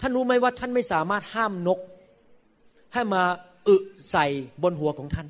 [0.00, 1.78] ท่านรู้ไหมว่าท่านไม่สามารถห้ามนก
[2.94, 3.22] ให้มา
[3.68, 3.76] อึ
[4.10, 4.26] ใส่
[4.62, 5.28] บนหัวของท่าน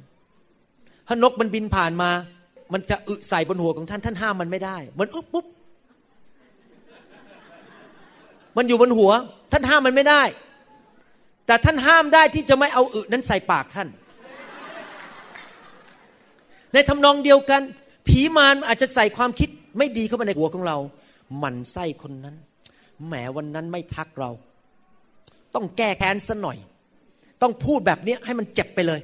[1.08, 2.10] ถ้านกมันบินผ่านมา
[2.72, 5.46] มันจะอึใส่บนหัวของท่าน ท่านห้ามมันไม่ได้ มันอึปุ๊บ
[8.56, 9.12] มันอยู่บนหัว
[9.52, 10.22] ท่านห้ามมันไม่ได้
[11.48, 13.88] แต่ท่านห้ามได้ที่จะไม่เอาอึนั้นใส่ปากท่าน
[16.72, 17.62] ในทำนองเดียวกัน
[18.08, 20.76] ผีมารอาจจะใส่ความคิดไม่ดีเข้ามาในหัวของเรา
[21.42, 22.36] มันไส้คนนั้น
[23.06, 24.30] แหมวันนั้นไม่ทักเรา
[25.54, 26.58] ต้องแก้แค้นซะหน่อย
[27.42, 29.00] ต้องพูดแบบนี้ให้มันเจ็บไปเลย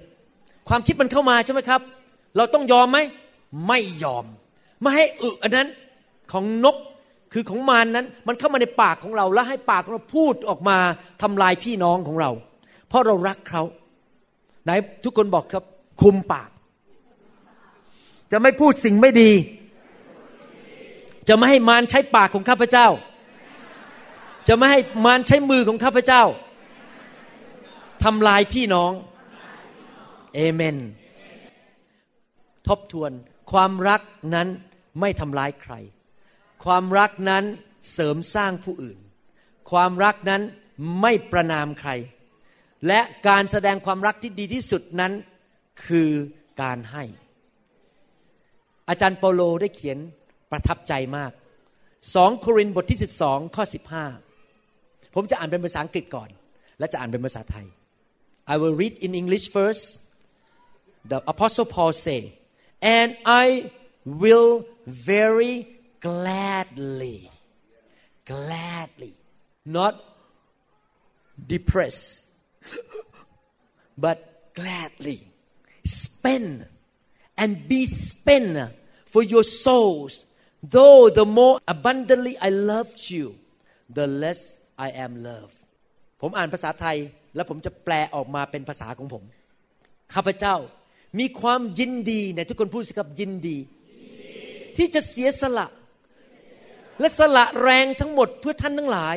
[0.68, 1.80] ความคิดมันเข้ามาใช่ไหมครับ
[2.37, 2.98] เราต้องยอมไหม
[3.68, 4.24] ไม่ยอม
[4.80, 5.68] ไม่ให้อึอันนั้น
[6.33, 6.76] ของนก
[7.37, 10.79] คือของมารนนั้นมันเข้ามาในปากของเราแล้วให้ปากของเราพูดออกมา
[11.23, 12.31] ทำลายพี่น้องของเรา
[12.88, 13.62] เพราะเรารักเขา
[14.64, 14.70] ไหน
[15.05, 15.64] ทุกคนบอกครับ
[16.03, 16.51] คุมปาก
[18.33, 19.31] จะไม่พูดสิ่งไม่ดี
[21.29, 22.88] จะไม่ให้มารใช้ปากของข้าพเจ้า
[24.49, 26.23] จะไม่ให้มารใช้มือของข้าพเจ้า
[28.05, 28.92] ทำลายพี่น้อง
[30.35, 30.77] เอเมน
[32.68, 33.11] ทบทวน
[33.53, 34.01] ความรัก
[34.35, 34.49] นั้น
[35.01, 35.75] ไม่ทำร้ายใคร
[36.64, 37.44] ความรักนั้น
[37.92, 38.98] เสริมสร้างผู้อื่น
[39.70, 40.42] ความรักนั้น
[41.00, 41.90] ไม่ประนามใคร
[42.87, 45.12] และการแสดงความรักที่ดีที่สุดนั้น
[45.87, 46.11] คือ
[46.62, 47.05] การให้
[48.88, 49.98] อาจารย์เปโลได้เขียน
[50.50, 51.33] ประทับใจมาก
[52.14, 53.64] สองโครินธ์บทที่ 12 ข้อ
[54.38, 56.29] 15 ผมจะอ่านเป็นภาษาอังกฤษก่อน
[56.79, 57.66] และจะอ่านเป็นภาษาไทย
[58.53, 59.85] I will read in English first
[61.11, 62.20] the apostle Paul say
[62.96, 63.09] and
[63.44, 63.46] I
[64.22, 64.53] will
[65.12, 65.55] very
[66.06, 67.18] gladly
[68.30, 69.14] gladly
[69.76, 69.94] not
[71.52, 72.08] depressed
[74.04, 74.18] but
[74.58, 75.18] gladly
[75.84, 76.66] spend
[77.42, 78.54] and be spent
[79.12, 80.12] for your souls
[80.76, 83.26] though the more abundantly I loved you
[83.98, 84.40] the less
[84.86, 85.58] I am loved
[86.20, 86.96] ผมอ่านภาษาไทย
[87.34, 89.22] แล้วผมจะแปลออกมาเป็นภาษาของผม
[90.14, 90.56] ข้าพเจ้า
[91.18, 93.58] มีความยินดีเนี่ยทุกคนพูดสิครับยินดี
[94.76, 95.66] ที่จะเสียสละ
[97.00, 99.16] และสละแรงทั้งหมดเพื่อท่านทั้งหลาย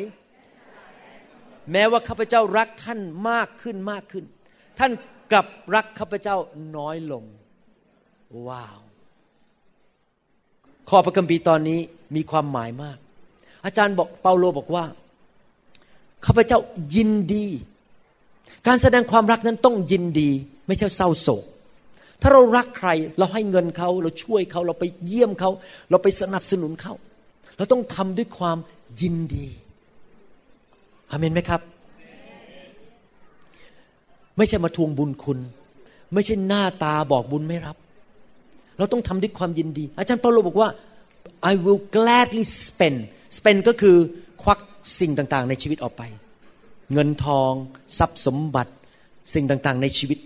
[1.71, 4.25] แม้ว่าข้าพเจ้ารักท่านมากขึ้นมากขึ้น
[4.79, 4.91] ท่าน
[5.31, 6.37] กลับรักข้าพเจ้า
[6.77, 7.23] น้อยลง
[8.47, 8.79] ว้าว
[10.89, 11.79] ข้อพระคัมภีร์ตอนนี้
[12.15, 12.97] มีความหมายมาก
[13.65, 14.85] อาจารย์บอกเปาโลบอกว่า
[16.25, 16.59] ข้าพเจ้า
[16.95, 17.45] ยินดี
[18.67, 20.29] การแสดงความรักนั้นต้องยินดี
[20.67, 21.45] ไม่ใช่เศร้าโศก
[22.21, 25.51] ถ้าเรารักใครเราให้เงินเขาเราช่วยเขาเราไปเยี่ยมเขา
[25.89, 26.93] เราไปสนับสนุนเขา
[27.57, 28.57] เราต้องทำด้วยความ
[29.01, 29.47] ยินดี
[31.11, 31.61] อเมนไหมครับ
[34.37, 35.39] ไม่ใช่มาทวงบุญคุณ
[36.13, 37.77] ไม่ใช่หน้าตาบอกบุญไม่รับ
[38.77, 40.69] เราต้องทำด้วยความยินดี อาจารย์เปาโลบอกว่า
[41.51, 42.99] I will gladly spend
[43.37, 43.97] spend ก็คือ
[44.41, 44.59] ควัก
[44.99, 46.03] สิ่งต่างๆ ในชีวิตออกไป
[46.93, 47.51] เงินทอง
[47.97, 48.73] ทรัพย์สมบัติ
[49.33, 50.19] สิ่งต่างๆ ในชีวิต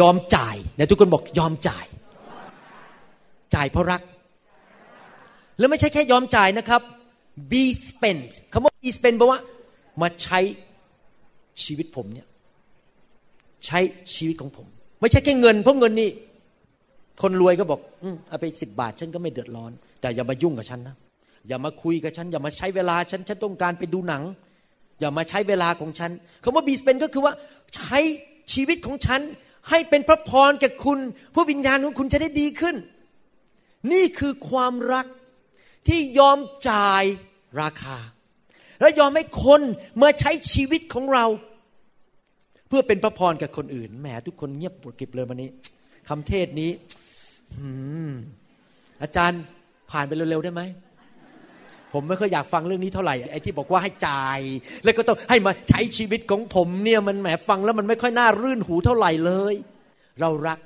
[0.00, 1.86] ยอมจ่ายนี่ยทุกคนบอกยอมจ่าย
[3.54, 4.02] จ่ายเพราะรัก
[5.60, 6.82] แล้วไม่ใช่แค่ยอมจ่ายนะครับ
[7.52, 9.40] be spent คำว่า be spent แปลว่า
[10.02, 10.40] มาใช้
[11.64, 12.26] ชีวิตผมเนี่ย
[13.66, 13.78] ใช้
[14.14, 14.66] ชีวิตของผม
[15.00, 16.10] ไม่ใช่แค่เงินเพราะเงินนี่
[17.22, 20.96] คนรวยก็บอกอืมเอาไปสิบบาทฉันก็ไม่เดือดร้อน แต่อย่ามายุ่งกับฉันนะ
[21.48, 24.22] อย่ามาคุยกับฉัน อย่ามาใช้เวลาฉันฉันต้องการไปดูหนัง
[25.00, 26.10] อย่ามาใช้เวลาของฉัน
[26.42, 27.32] คำว่าบีสเปนก็คือว่า
[27.76, 27.98] ใช้
[28.52, 29.20] ชีวิตของฉัน
[29.68, 30.98] ให้เป็นพระพรแก่คุณ
[31.34, 32.76] ผู้วิญญาณของคุณจะได้ดีขึ้น
[33.92, 35.06] นี่คือความรัก
[35.88, 36.38] ที่ยอม
[36.68, 37.04] จ่าย
[37.60, 37.98] ราคา
[38.80, 39.60] และยอมให้คน
[40.02, 41.26] มาใช้ชีวิตของเรา
[42.68, 45.50] เพื่อเป็นพระพรกับคนอื่นแหมทุกคนเงียบปวดกิบเลยวันนี้
[46.08, 46.70] คำเทศนี้
[49.02, 49.40] อาจารย์
[49.90, 50.62] ผ่านไปเร็วๆได้ไหม
[51.92, 54.40] ผมไม่ค่อยอยากฟังเรื่องนี้เท่าไหร่ไอ้ที่บอกว่าให้จ่าย
[54.84, 59.54] แล้วก็ต้องให้มาใช้ชีวิตของผมเนี่ยมันแหมฟังแล้วมันไม่ค่อยน่ารื่นหูเท่าไหร่เลย
[60.20, 60.58] เรารัก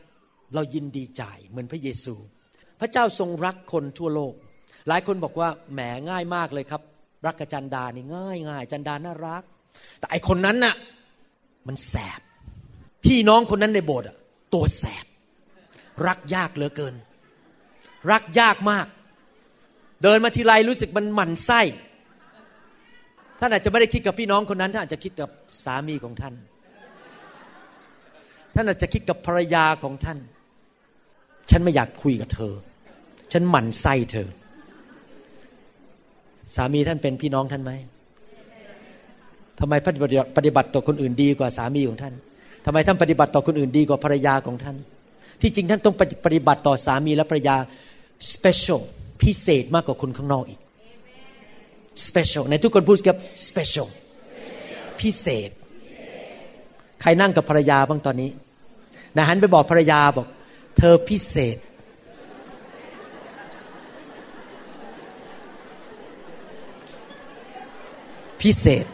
[0.55, 2.15] เรายินดีจ่ายเหมือนพระเยซู
[2.81, 4.35] พระเจ้าทรงรักคนทั่วโลก
[4.89, 6.83] หลายคนบอกว่าแหมง่ายมากเลยครับ
[7.27, 9.43] รักกับจันดานี่ง่ายง่ายจันดาน่ารัก
[9.99, 10.75] แต่ไอคนนั้นน่ะ
[11.67, 12.21] มันแสบ
[13.05, 14.07] พี่น้องคนนั้นในโบสถ์
[14.55, 15.07] ตัวแสบ
[16.07, 16.95] รักยากเหลือเกิน
[18.11, 18.87] รักยากมาก
[20.03, 21.61] เดินมาทีไรรู้สึกมันหมันไส้
[23.41, 25.31] ท่านอาจจะไม่ได้คิดกับพี่น้องคนนั้นท่านอาจจะคิดกับ
[25.65, 26.35] สามีของท่าน
[28.55, 30.19] ท่านอาจจะคิดกับภรรยาของท่าน
[31.51, 32.55] ฉันไม่อยากคุยกับเธอ
[33.33, 34.29] ฉันหมั่นไส้เธอ
[36.55, 37.73] สามีท่านเป็นพี่น้องท่านไหม
[39.61, 39.95] ทำไมท่าน
[40.37, 42.15] ปฏิบัติต่อคนอื่นดีกว่าสามีของท่าน
[42.65, 44.77] ทำไมท่านปฏิบัติต่อคนอื่นดีกว่าภรรยาของท่าน
[45.41, 47.57] ที่จริงท่านต้องปฏิบัติต่อสามีและภรรยา
[48.33, 48.81] special
[49.23, 50.61] พิเศษมากกว่าคนข้างนอกอีก
[52.07, 53.89] special ในทุกคนพูดกับ special
[55.01, 55.51] พิเศษ
[57.01, 58.31] ใครนั่งกับภรรยาบ้างตอนนี้
[59.17, 60.27] นะหันไปบอกภรรยาบอก
[60.79, 61.57] เธอพิเศษ
[68.45, 68.87] พิเศษ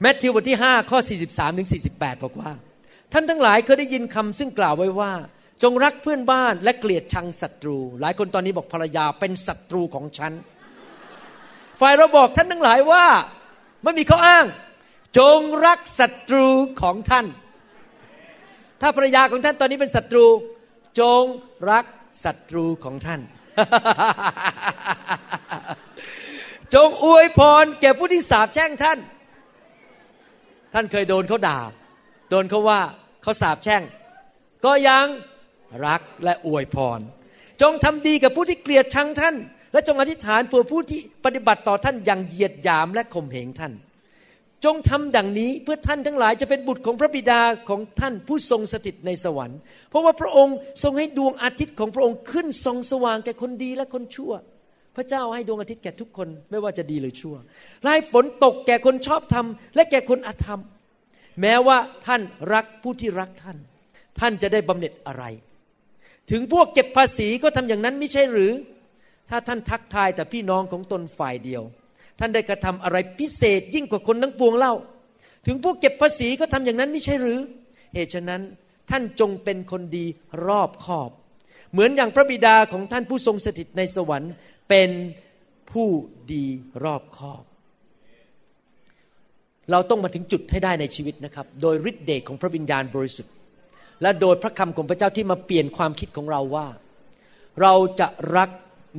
[0.00, 2.52] แมทธิวบทที่ 5 ข้อ 43 ถึง 48 บอกว่า
[3.12, 5.12] ท่านทั้งหลายเคยได้ยินคำซึ่งกล่าวไว้ว่า
[5.62, 10.32] จงรักเพื่อนบ้านและเกลียดชังศัตรู หลายคนตอนนี้บอกภรรยาเป็นศัตรูของฉัน
[11.80, 13.06] ฝ่ายเราบอกท่านทั้งหลายว่า
[13.82, 14.46] ไม่มีข้ออ้าง
[15.18, 16.46] จงรักศัตรู
[16.82, 17.26] ของท่าน
[18.80, 20.26] ถ้าภรรยาของท่านตอนนี้เป็นศัตรู
[21.00, 21.22] จง
[21.70, 21.84] รัก
[22.22, 23.20] ศัตรูของท่าน
[26.74, 28.98] จงอวยพรแก่ผู้ที่สาบแช่งท่าน
[30.74, 31.58] ท่านเคยโดนเขาด่า
[32.30, 32.80] โดนเขาว่า
[33.22, 33.82] เขาสาบแช่ง
[34.64, 35.06] ก็ยัง
[35.86, 37.00] รักและอวยพร
[37.62, 39.36] จงทำดีกับผู้ที่เกลียดชังท่าน
[39.72, 43.72] และจงอธิษฐานเพื่อผู้ที่ปฏิบัติต่อท่านอย่างเหยียดหยามและข่มเหงท่าน
[44.64, 49.58] จงทำดังนี้เพื่อท่านทั้งหลายจะเป็นบุตรของพระบิดาของท่านผู้ทรงสถิตในสวรรค์
[49.90, 54.32] เพราะว่าพระองค์ทรงให้ดวงอาทิตย์ของพระองค์ขึ้นส่องสว่างแก่คนดีและคนชั่ว
[54.96, 57.36] พระเจ้าให้ดวงอาทิตย์แก่ทุกคนไม่ว่าจะดีหรือชั่ว
[57.82, 60.60] และให้ฝนตกแก่คนชอบธรรมและแก่คนอธรรม
[61.40, 62.22] แม้ว่าท่าน
[62.52, 63.58] รักผู้ที่รักท่าน
[64.20, 65.24] ท่านจะได้บำเหน็จอะไร
[66.30, 68.52] ถึงพวกเก็บภาษีก็ทำอย่างนั้นไม่ใช่หรือ
[69.30, 71.62] ถ้าท่านทักทายแต่พี่น้องของตนฝ่ายเดียว
[72.18, 74.74] ท่านได้กระทำอะไรพิเศษยิ่งกว่าคนทั้งปวงเล่า
[75.46, 77.40] ถึงพวกเก็บภาษีก็ทำอย่างนั้นไม่ใช่หรือ
[77.94, 78.42] เหตุฉะนั้น
[78.90, 80.06] ท่านจงเป็นคนดี
[80.46, 81.10] รอบคอบ
[81.72, 84.32] เหมือนอย่างพระบิดาของท่านผู้ทรงสถิตในสวรรค์
[84.68, 84.90] เป็น
[85.72, 85.88] ผู้
[86.32, 86.44] ดี
[86.84, 87.42] รอบคอบ
[89.70, 93.34] เราต้องมาถึงจุดให้ได้ในชีวิตนะครับ โดยฤทธิเดชของพระวิญญาณบริสุทธิ์
[94.02, 96.68] และโดยพระคำของพระเจ้าที่มาเปลี่ยนความคิดของเราว่า
[97.60, 98.50] เราจะรัก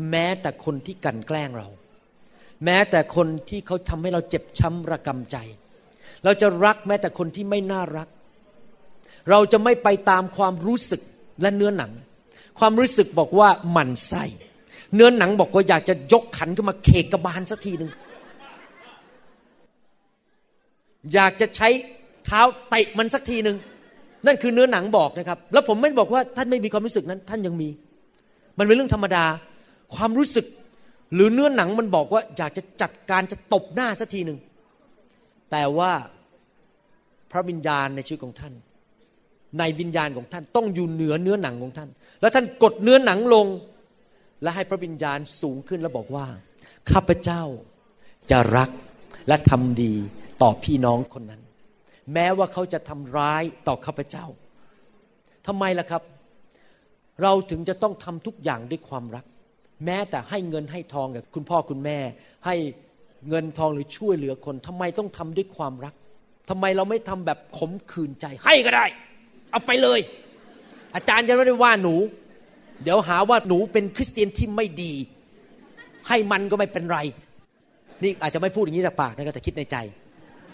[0.10, 1.68] แม้แต่คนที่กันแกล้งเรา
[2.66, 5.38] แม้แต่คนที่เขาทำให้เราเจ็บช้ำระกำใจ
[6.24, 8.08] เราจะรักแม้แต่คนที่ไม่น่ารัก
[9.30, 11.02] เราจะไม่ไปตามความรู้สึก
[11.42, 11.92] และเนื้อหนัง
[12.60, 14.24] ความรู้สึกบอกว่าหมั่นไส้
[14.96, 17.92] เนื้อหนังบอกว่าอยากจะยกขันขึ้นมาเคกกระบาลสักทีหนึ่ง
[21.14, 21.68] อยากจะใช้
[22.26, 23.58] เท้าเตะมันสักทีหนึ่ง
[24.26, 27.70] นั่นคือเนื้อหนังบอกนะครับ แล้วผมไม่บอกว่าท่านไม่มีความรู้สึกนั้น ท่านยังมี
[28.58, 29.26] มันเป็นเรื่องธรรมดา
[29.96, 30.46] ความรู้สึก
[31.14, 34.40] หรือเนื้อหนังมันบอกว่าอยากจะจัดการจะตบหน้าสักทีหนึ่ง
[35.52, 35.92] แต่ว่า
[37.32, 38.54] พระวิญญาณในชีวิตของท่าน
[39.60, 41.90] ในวิญญาณของท่านต้องอยู่เหนือเนื้อหนังของท่าน
[42.22, 43.48] แล้วท่านกดเนื้อหนังลง
[44.42, 46.26] และให้พระวิญญาณสูงขึ้นแล้วบอกว่า
[46.92, 47.44] ข้าพเจ้า
[48.32, 48.70] จะรัก
[49.28, 49.94] และทำดี
[50.42, 51.42] ต่อพี่น้องคนนั้น
[52.14, 54.26] แม้ว่าเขาจะทำร้ายต่อข้าพเจ้า
[55.48, 56.04] ทำไมล่ะครับ
[57.22, 59.26] เราถึงจะต้องทำทุกอย่างด้วยความรัก
[59.86, 61.98] แม้แต่ให้เงินให้ทองกับคุณพ่อคุณแม่
[62.46, 62.56] ให้
[63.30, 65.94] เงินทองหรือช่วยเหลือคนทำไมต้องทำด้วยความรัก
[66.50, 68.86] ทำไมเราไม่ทำแบบขมขื่นใจ ให้ก็ได้
[69.52, 70.00] เอาไปเลย
[70.96, 71.96] อาจารย์จะไม่ได้ว่าหนู
[72.84, 74.94] เดี๋ยวหาว่าหนูเป็นคริสเตียนที่ไม่ดี
[76.08, 77.00] ให้มันก็ไม่เป็นไร
[78.04, 79.78] นี่อาจจะไม่พูดอย่างนี้จากปากนะแต่คิดในใจ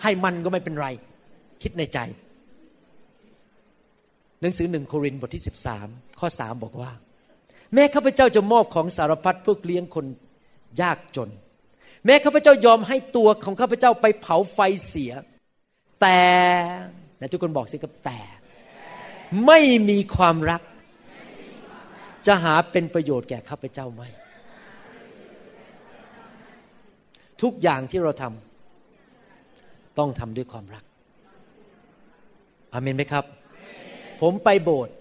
[0.03, 0.87] ให้มันก็ไม่เป็นไร
[1.63, 1.99] คิดในใจ
[4.41, 5.87] หนังสือหนึ่งโครินธ์บทที่สิบสาม
[6.19, 6.91] ข้อสามบอกว่า
[7.73, 10.05] แม้ข้าพเจ้าจะมอบของสารพัดเพื่อเลี้ยงคน
[10.81, 11.29] ยากจน
[12.05, 15.11] แม้ข้าพเจ้ายอมให้ตัวของข้าพเจ้าไปเผาไฟเสีย
[16.01, 16.21] แต่
[17.19, 18.19] นะทุกคนบอกสิครับแต่
[19.45, 20.61] ไม่มีความรัก
[22.27, 24.03] จะหาเป็นประโยชน์แก่ข้าพเจ้าไหม
[27.41, 30.83] ทุกอย่างที่เราทำต้องทำด้วยความรัก
[32.73, 33.25] อาเมนไหมครับ
[34.21, 34.95] ผมไปโบสถ์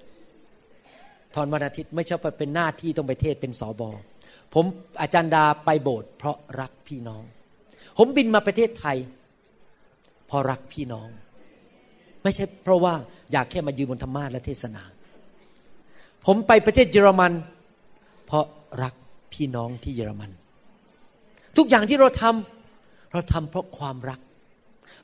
[1.34, 3.90] ตอนวันอาทิตย์ไม่ใช่ไปเป็นหน้าที่ต้องไปเทศเป็นสอบอ
[4.54, 4.64] ผม
[5.00, 7.22] อาจารย์ดาไปโบสถ์เพราะรักพี่น้อง
[7.98, 8.96] ผมบินมาประเทศไทย
[10.26, 11.08] เพราะรักพี่น้อง
[12.22, 12.94] ไม่ใช่เพราะว่า
[13.32, 14.82] อยากแค่มายืนบนธรรมาและเทศนา
[16.26, 17.32] ผมไปประเทศเยอรมัน
[18.26, 18.44] เพราะ
[18.82, 18.94] รัก
[19.32, 20.30] พี่น้องที่เยอรมัน
[21.56, 24.20] ทุกอย่างที่เราทำเราทำเพราะความรัก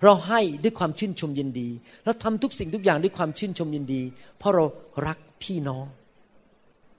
[0.05, 1.69] เราให้ด้วยความชื่นชมยินดี
[2.05, 4.03] เราทำทุกสิ่งทุกอย่างด้วยความชื่นชมยินดี
[4.39, 4.65] เพราะเรา
[5.07, 5.87] รักพี่น้อง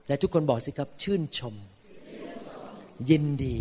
[0.07, 1.55] และทุกคนบอกสิครับ ชื่นชม
[3.09, 3.57] ยินดี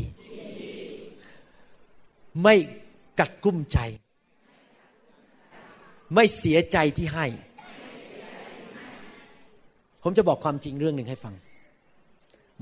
[2.42, 2.54] ไม่
[3.18, 3.78] กัดกุ้มใจ
[6.14, 7.26] ไม่เสียใจที่ให้
[10.02, 11.34] ผมจะบอกความจริงเรื่องหนึ่งให้ฟัง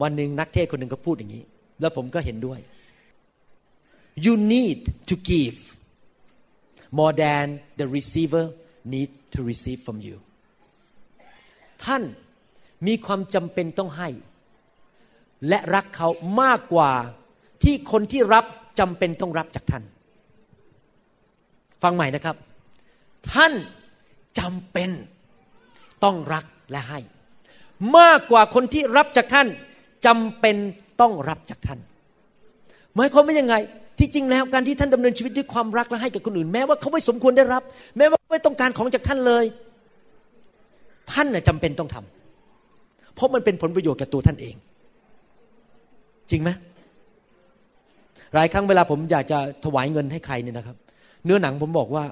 [0.03, 1.45] วันหนึ่งนักเทศคนหนึ่งก็พูดอย่างนี้
[1.81, 2.61] แล้วผมก็เห็นด้วย
[4.25, 5.59] you need to give
[6.99, 7.47] more than
[7.81, 8.45] the receiver
[8.95, 10.17] need to receive from you
[11.85, 12.03] ท่าน
[12.87, 14.09] มีความจำเป็นต้องให้
[15.49, 16.09] และรักเขา
[16.43, 16.91] มากกว่า
[17.63, 18.45] ที่คนที่รับ
[18.81, 19.83] จำเป็นต้องรับจากท่าน
[21.83, 22.37] ฟังใหม่นะครับ
[23.33, 23.53] ท่าน
[24.39, 24.91] จำเป็น
[26.05, 27.01] ต้องรักและให้
[27.99, 29.47] มากกว่าคนที่รับจากท่าน
[30.07, 30.57] จำเป็น
[31.01, 31.79] ต้องรับจากท่าน
[32.97, 33.55] หมายความว่ายังไง
[33.99, 37.63] ที่จริงแล้วการที่ท่านดำเนินชีวิตด้วยความรักและให้กับคนอื่น แม้ว่าเขาไม่สมควรได้รับ
[37.99, 39.45] แม้ว่าไม่ต้องการของจากท่านเลย
[41.13, 42.14] ท่านน่ะจำเป็นต้องทำ
[43.15, 44.55] เพราะมันเป็นผลประโยชน์แก่ตัวท่านเอง
[46.31, 46.51] จริงไหม
[48.35, 50.77] หลายครั้งเวลาผมอยากจะถวายเงินให้ใครเนี่ยนะครับ
[51.25, 52.05] เนื้อหนังผมบอกว่า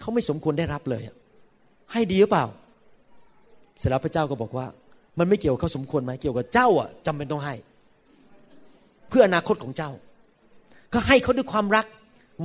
[0.00, 1.02] เขาไม่สมควรได้รับเลย
[1.92, 2.46] ให้ดีหรือเปล่า
[3.78, 4.66] เสร็จแล้วพระเจ้าก็บอกว่า
[5.18, 7.54] มันไม่เกี่ยวกับเขาสมควรไหมเกี่ยวกับเจ้าอะจำเป็นต้องให้
[9.08, 9.90] เพื่ออนาคตของเจ้า
[10.92, 11.86] ก็ให้เขาด้วยความรัก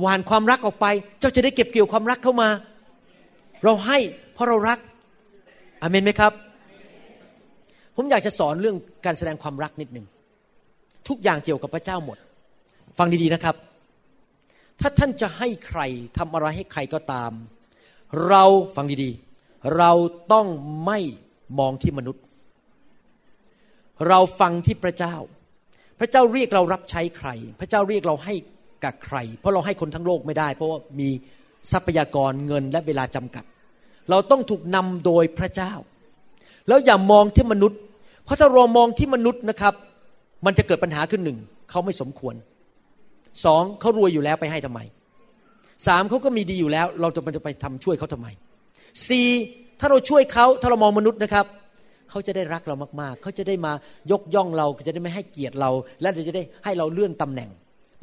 [0.00, 0.86] หวานความรักออกไป
[1.20, 2.48] เจ้าจะได้เก็บเกี่ยวความรักเข้ามา
[3.64, 3.98] เราให้
[4.32, 4.78] เพราะเรารัก
[5.82, 6.32] อเมนไหมครับ
[7.96, 10.06] ผมอยากจะสอนเรื่องการแสดงความรักนิดหนึ่ง
[11.08, 12.18] ทุกอย่างเกี่ยวกับพระเจ้าหมด
[12.98, 13.56] ฟังดีๆนะครับ
[14.80, 15.80] ถ้าท่านจะให้ใคร
[16.18, 17.32] ทำอะไรให้ใครก็ตาม
[18.28, 18.44] เรา
[18.76, 19.92] ฟังดีๆ เรา
[20.32, 20.46] ต้อง
[20.86, 20.98] ไม่
[21.58, 22.22] มองที่มนุษย์
[24.08, 25.14] เราฟังที่พระเจ้า
[25.98, 27.28] พระเจ้าเรียกเรารับใช้ใคร
[27.60, 28.34] พระเจ้าเรียกเราให้
[28.84, 31.08] กับใคร เพราะเราให้คนทั้งโลกไม่ได้ เพราะว่ามี
[31.72, 33.44] ทรัพยากรเงินและเวลาจำกัด
[34.10, 35.72] เราต้องถูกนำโดยพระเจ้า
[36.68, 37.78] แล้วอย่ามองที่มนุษย์
[38.24, 39.74] เพราะถ้าเรามองที่มนุษย์นะครับ
[40.46, 41.38] มันจะเกิดปัญหาขึ้นหนึ่ง
[41.70, 42.34] เขาไม่สมควร
[43.44, 44.80] สองเขารวยอยู่แล้วไปให้ทำไม
[45.86, 48.28] สามเขาก็มีดีอยู่แล้ว เราจะไปทำช่วยเขาทำไม
[49.08, 49.28] สี่
[49.80, 51.46] ถ้าเราช่วยเขาถ้าเรามองมนุษย์นะครับ
[52.10, 53.72] เขาจะได้รักเรามากๆ เขาจะได้มา
[54.12, 57.50] ยกย่องเราจะได้ไม่ให้เกียรติเรา และจะได้ให้เราเลื่อนตำแหน่ง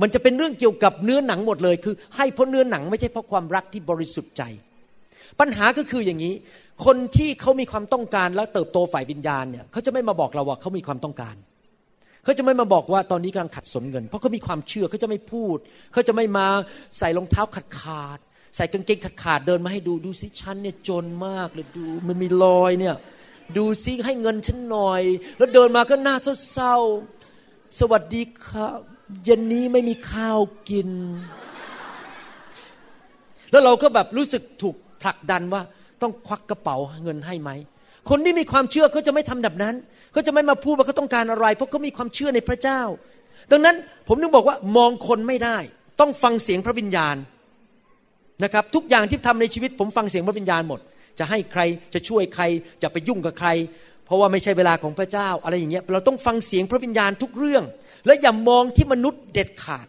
[0.01, 4.43] มันจะเป็นเรื่องเกี่ยวกับเนื้อหนังหมดเลย คือ ให้เพราะเนื้อหนังไม่ใช่เพราะความรักที่บริสุทธิ์ใจ
[5.39, 6.33] ปัญหาก็คืออย่างนี้
[6.85, 11.35] คนที่เขามีความต้องการแล้วเติบโตฝ่ายวิญญาณเนี่ยเขาจะไม่มาบอกเราว่าเขามีความต้องการ
[12.23, 15.57] เขาจะไม่มาบอกว่าตอนนี้กำลังขัดสนเงิน เพราะเขามีความเชื่อเขาจะไม่พูด
[15.93, 16.47] เขาจะไม่มา
[16.97, 18.19] ใส่รองเท้าขาดขาด
[18.55, 22.95] ใส่กางเกงขาดขาดเดินมาให้ดูดูสิฉันเนี่ยจนมากเลยดูมันมีรอยเนี่ย
[23.57, 25.03] ดูซิให้เงินฉันหน่อย
[25.37, 26.15] แล้วเดินมาก็หน้า
[26.53, 26.75] เศร้า
[27.79, 28.79] สวัสดีครับ
[29.23, 30.39] เย็นนี้ไม่มีข้าว
[30.69, 30.89] กิน
[33.51, 35.61] แล้วเราก็แบบรู้สึกถูก ผลักดันว่า
[36.01, 37.49] ต้องควักกระเป๋าเงินให้ไหม
[38.09, 39.75] คนที่มีความเชื่อเขาจะไม่ทำแบบนั้น
[40.13, 42.81] เขาจะไม่มาพูดว่าเขาต้องการอะไร เพราะเขามีความเชื่อในพระเจ้า
[43.51, 43.75] ดังนั้น
[44.07, 45.57] ผมนึกบอกว่ามองคนไม่ได้
[45.99, 47.15] ต้องฟังเสียงพระวิญญาณ
[48.43, 50.79] นะครับทุกอย่างที่ทำในชีวิต ผมฟังเสียงพระวิญญาณหมด
[51.19, 51.61] จะให้ใคร
[51.93, 52.43] จะช่วยใคร
[52.81, 53.49] จะไปยุ่งกับใคร
[54.05, 57.63] เพราะว่าไม่ใช่เวลาของพระเจ้าอะไรอย่างเงี้ยเราต้องฟังเสียงพระวิญญาณทุกเรื่อง
[58.05, 59.87] และอย่ามองที่มนุษย์เด็ดขาด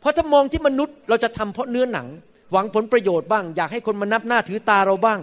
[0.00, 2.06] เพราะถ้ามองที่มนุษย์เราจะทำเพราะเนื้อหนัง
[2.54, 5.20] หวังผลประโยชน์บ้าง อยากให้คนมานับหน้าถือตาเราบ้าง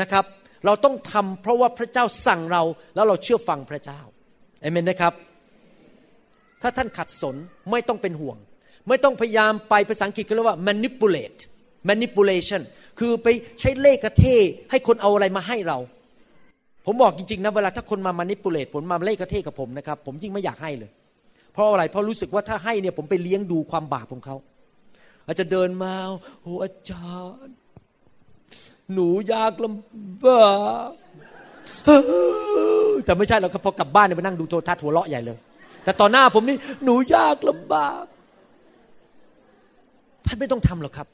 [0.00, 0.24] นะครับ
[0.66, 2.62] เราต้องทำเพราะว่าพระเจ้าสั่งเรา
[2.94, 4.00] แล้วเราเชื่อฟังพระเจ้า
[4.60, 5.12] เอเมนนะครับ
[6.62, 7.36] ถ้าท่านขัดสน
[7.70, 8.36] ไม่ต้องเป็นห่วง
[8.88, 11.40] ไม่ต้องพยายามไปภาษาอังกฤษเขาเรียกว่า manipulate
[11.88, 12.62] manipulation
[12.98, 13.28] คือไป
[13.60, 14.24] ใช้เลขกระเท
[14.70, 15.78] ให้คนเอาอะไรมาให้เรา
[16.86, 20.90] ผมบอกจริงๆนะเวลาถ้าคนมา manipulate ผลมาเลขกระเทกับผมนะครับ ผมยิ่งไม่อยากให้เลย
[21.52, 24.36] เพราะอะไรเพราะรู้สึกว่าถ้าให้เนี่ยผมไปเลี้ยงดูความบาปของเขา
[25.26, 25.94] อาจจะเดินมา
[26.42, 27.12] โอ้อาจา
[27.44, 27.54] รย์
[28.92, 30.50] หนูยากลำบา
[30.88, 30.90] ก
[33.04, 35.38] แต่ไม่ใช่เราก็พอกลับบ้านเนี่ยไปนั่งดูโทรทัศน์หัวเราะใหญ่เลย
[35.84, 38.04] แต่ตอนหน้าผมนี่หนูยากลำบาก
[40.26, 41.08] ท่านไม่ต้องทำหรอกครับ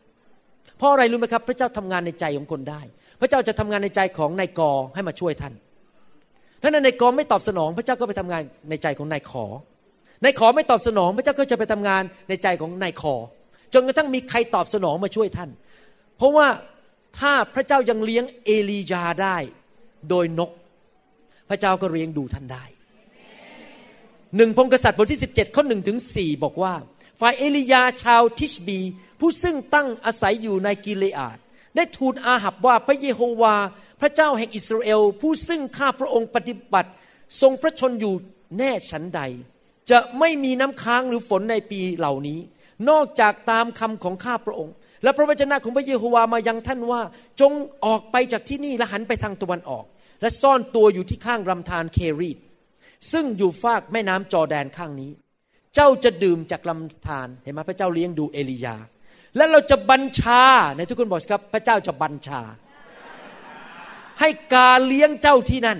[0.78, 2.80] เพราะอะไรรู้ไหมครับ พระเจ้าทำงานในใจของคนได้
[3.20, 5.54] พระเจ้าจะทำงานในใจของนายกอให้มาช่วยท่าน
[6.62, 9.44] ถ้านนายกอไม่ตอบสนอง พระเจ้าก็ไปทำงานในใจของนายขอ
[10.24, 13.14] นายขอไม่ตอบสนอง พระเจ้าก็จะไปทำงานในใจของนายขอ
[13.74, 15.50] จนกระทั่งมีใครตอบสนองมาช่วยท่าน
[16.16, 16.48] เพราะว่า
[17.18, 19.36] ถ้าพระเจ้ายังเลี้ยงเอลียาได้
[20.08, 20.50] โดยนก
[21.48, 22.64] พระเจ้าก็เลี้ยงดูท่านได้
[24.36, 26.74] หนึ่งพงกษัตริย์บทที่ 17 ข้อหนึ่งถึงสี่บอกว่า
[27.20, 28.78] ฝ่ายเอลียาชาวทิชบี
[29.20, 31.38] ผู้ซึ่งตั้งอาศัยอยู่ในกิเลอาด
[31.76, 33.56] ได้ทูลอาหับว่าพระเยโฮวา
[34.00, 36.90] พระเจ้าแห่งอิสราเอล ผู้ซึ่งข้าพระองค์ปฏิบัติ
[37.40, 38.14] ทรงพระชนอยู่
[38.58, 39.20] แน่ฉันใด
[39.90, 42.38] จะไม่มีน้ำค้างหรือฝนในปีเหล่านี้
[42.90, 47.02] นอกจากตามคำของข้าพระองค์ และพระวจนะของพระเยโฮวามายังท่านว่า
[47.40, 47.52] จง
[47.84, 49.84] ออกไปจากที่นี่และหันไปทางตะวันออก
[50.20, 52.38] และซ่อนตัวอยู่ที่ข้างลำธารเครีด
[53.12, 55.10] ซึ่งอยู่ฟากแม่น้ำจอแดนข้างนี้
[55.74, 58.76] เจ้าจะดื่มจากลำธารเห็นไหมพระเจ้าเลี้ยงดูเอลียา
[59.36, 60.42] และเราจะบัญชา
[60.76, 62.40] ในทุกคนบอกครับ พระเจ้าจะบัญชา
[64.20, 65.78] ให้กาเลี้ยงเจ้าที่นั่น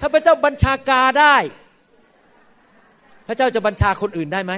[0.00, 1.36] ถ้าพระเจ้าบัญชากาได้
[3.28, 4.52] พระเจ้าจะบัญชาคนอื่นได้ไหม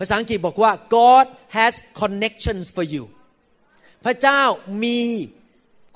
[0.00, 3.04] ภาษาอังกฤษบอกว่า God has connections for you
[4.04, 4.42] พระเจ้า
[4.84, 4.98] มี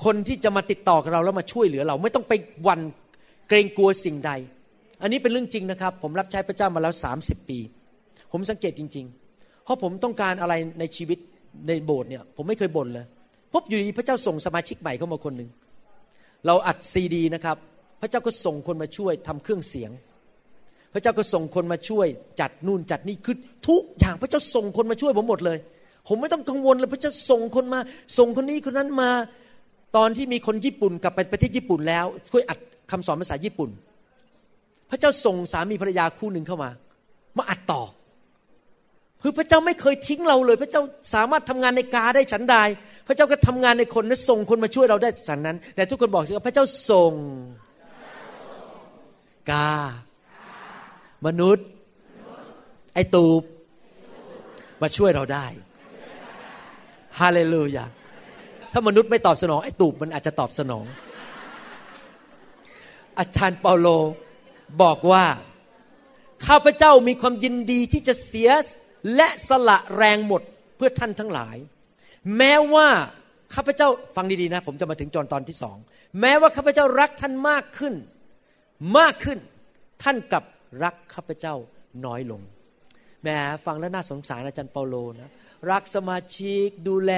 [0.04, 2.32] คนที่จะมาติดต่อกับเราแล้วมาช่วยเหลือเรา ไม่ต้องไป
[2.66, 2.80] วัน
[3.48, 4.32] เกรงกลัวสิ่งใด
[5.02, 7.58] อันนี้เป็นเรื่องจริงนะครับ ผมรับใช้พระเจ้ามาแล้ว 30 ปี
[8.32, 11.18] ผมสังเกตจริง ๆ เพราะผมต้องการอะไรในชีวิต
[11.68, 13.06] ในโบสถ์เนี่ย ผมไม่เคยบ่นเลย
[13.52, 15.50] พบอยู่ดีพระเจ้าส่งสมาชิกใหม่เข้ามาคนหนึ่ง
[16.46, 17.56] เราอัดซีดีนะครับ
[18.00, 19.90] พระเจ้าก็ส่งคนมาช่วยทำเครื่องเสียง
[20.94, 22.06] พระเจ้าก็ส่งคนมาช่วย
[22.40, 23.36] จัดนู่นจัดนี่คือ
[23.68, 25.58] ทุกอย่างพระเจ้าส่งคนมาช่วยผมหมดเลย
[26.08, 27.80] ผมไม่ต้องกังวลเลยพระเจ้าส่งคนมา
[28.18, 29.10] ส่งคนนี้คนนั้นมา
[29.96, 32.58] ตอนที่มีคนญี่ปุ่นกลับไปประเทศญี่ปุ่นแล้วช่วยอัด
[32.90, 33.70] คำสอนภาษาญี่ปุ่น
[34.90, 36.70] พระเจ้าส่งสามีภรรยาคู่หนึ่งเข้ามา
[37.38, 37.82] มาอัดต่อ
[39.22, 40.82] คือพระเจ้าไม่เคยทิ้งเราเลย พระเจ้า
[41.14, 42.56] สามารถทำงานในกาได้ฉันใด
[43.06, 47.14] พระเจ้าก็ทำงานในคนและส่งคนมาช่วยเราได้สันนั้น แต่ทุกคนบอกสิว่าพระเจ้าส่ง
[49.50, 49.70] กา
[51.26, 51.66] มนุษย์
[52.94, 53.42] ไอตูบ
[54.82, 55.46] มาช่วยเราได้
[57.20, 57.84] ฮาเลลูยา
[58.72, 60.84] ถ้ามนุษย์ไม่ตอบสนองไอ้ตูบมันอาจจะตอบสนอง
[63.18, 63.88] อาจารย์เปาโล
[64.82, 65.24] บอกว่า
[66.46, 68.50] ข้าพเจ้ามีความยินดีที่จะเสีย
[69.16, 70.42] และสละแรงหมด
[70.76, 71.56] เพื่อท่านทั้งหลาย
[72.36, 72.88] แม้ว่า
[73.54, 75.76] ข้าพเจ้าฟังดีๆนะ ผมจะมาถึงจอนตอนที่สอง
[76.20, 77.94] แม้ว่าข้าพเจ้ารักท่านมากขึ้น
[78.98, 79.38] มากขึ้น
[80.02, 80.44] ท่านกลับ
[80.82, 81.54] รักข้าพเจ้า
[82.06, 82.42] น้อยลง
[83.22, 83.28] แหม
[83.66, 85.30] ฟังแล้วน่าสงสารอาจารย์เปาโลนะ
[85.70, 87.12] รักสมาชิกดูแล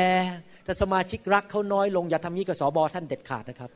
[0.67, 3.71] ถ้าสมาชิกรักเขาน้อยลง อย่าทำนี้กับสอบอท่านเด็ดขาดนะครับ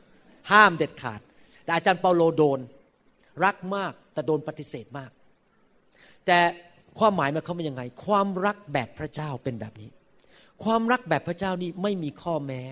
[0.50, 1.20] ห้ามเด็ดขาด
[1.64, 2.60] แต่อาจารย์เปาโลโดน
[3.44, 5.10] รักมากแต่โดนปฏิเสธมาก
[6.26, 6.38] แต่
[6.98, 9.90] ความหมายมันเขาเป็นยังไง ความรักแบบพระเจ้าเป็นแบบนี้
[10.64, 12.62] ความรักแบบพระเจ้านี่ไม่มีข้อแม้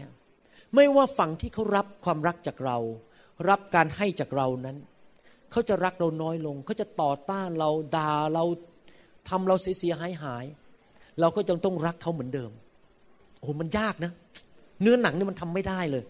[0.75, 2.79] ไม่ว่าฝั่งที่เขารับความรักจากเรา
[3.49, 4.77] รับการให้จากเรานั้น
[5.51, 8.45] เขาจะรักเราน้อยลง เขาจะต่อต้านเราด่าเรา
[9.29, 10.45] ทำเราเสียหายหาย
[11.21, 12.51] เราก็ยังต้องรักเขาเหมือนเดิม
[13.41, 14.13] โอ้มันยากนะ
[14.83, 16.05] เนื้อหนังเนี่ยมันทำไม่ได้เลย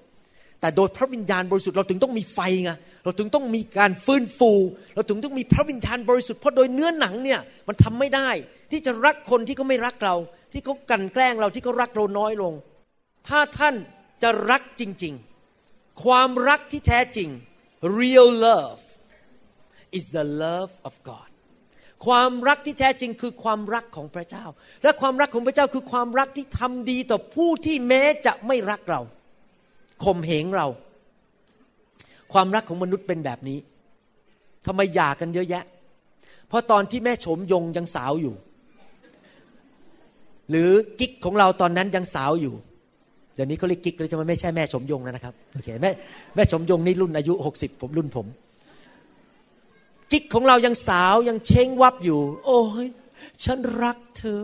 [0.61, 2.71] แต่โดยพระวิญญาณบริสุทธิ์เราถึงต้องมีไฟไง
[3.05, 4.53] เราถึงต้องมีการฟื้นฟู
[4.95, 8.29] เราถึงต้องมีพระวิญญาณบริสุทธิ์เพราะโดยเนื้อหนังเนี่ยมันทำไม่ได้
[8.71, 10.17] ที่จะรักคนที่เขาไม่รักเรา
[10.53, 12.53] ที่เขากันแกล้งเราที่เขารักเราน้อยลง
[13.29, 13.75] ถ้าท่าน
[14.23, 15.15] จะรักจริง
[15.59, 17.29] ๆ ความรักที่แท้จริง
[17.99, 18.81] real love
[19.99, 21.29] is the love of God
[22.07, 24.45] ความรักที่แท้จริงคือความรักของพระเจ้า
[24.83, 29.01] และความรักของพระเจ้าคือความรักที่ทำดีต่อผู้ที่แม้จะไม่รักเรา
[30.05, 30.67] ข่มเหงเรา
[32.33, 33.59] ความรักของมนุษย์เป็นแบบนี้
[34.67, 35.65] ทำไมหย่ากันเยอะแยะ
[36.49, 38.35] เพราะตอนที่แม่โฉมยงยังสาวอยู่
[40.51, 42.55] หรือกิ๊กของเราตอนนั้นยังสาวอยู่
[43.35, 45.91] เดี๋ยวนี้เขาเรียกกิ๊กเลยจะไม่ใช่แม่ชมยงแล้วนะครับโอเคแม่
[46.35, 48.27] แม่ชมยงนี่รุ่นอายุหกสิบผมรุ่นผม
[50.13, 52.87] กิ๊กของเรายังสาวยังเช้งวับอยู่ โอ้ย
[53.45, 54.41] ฉันรักเธอ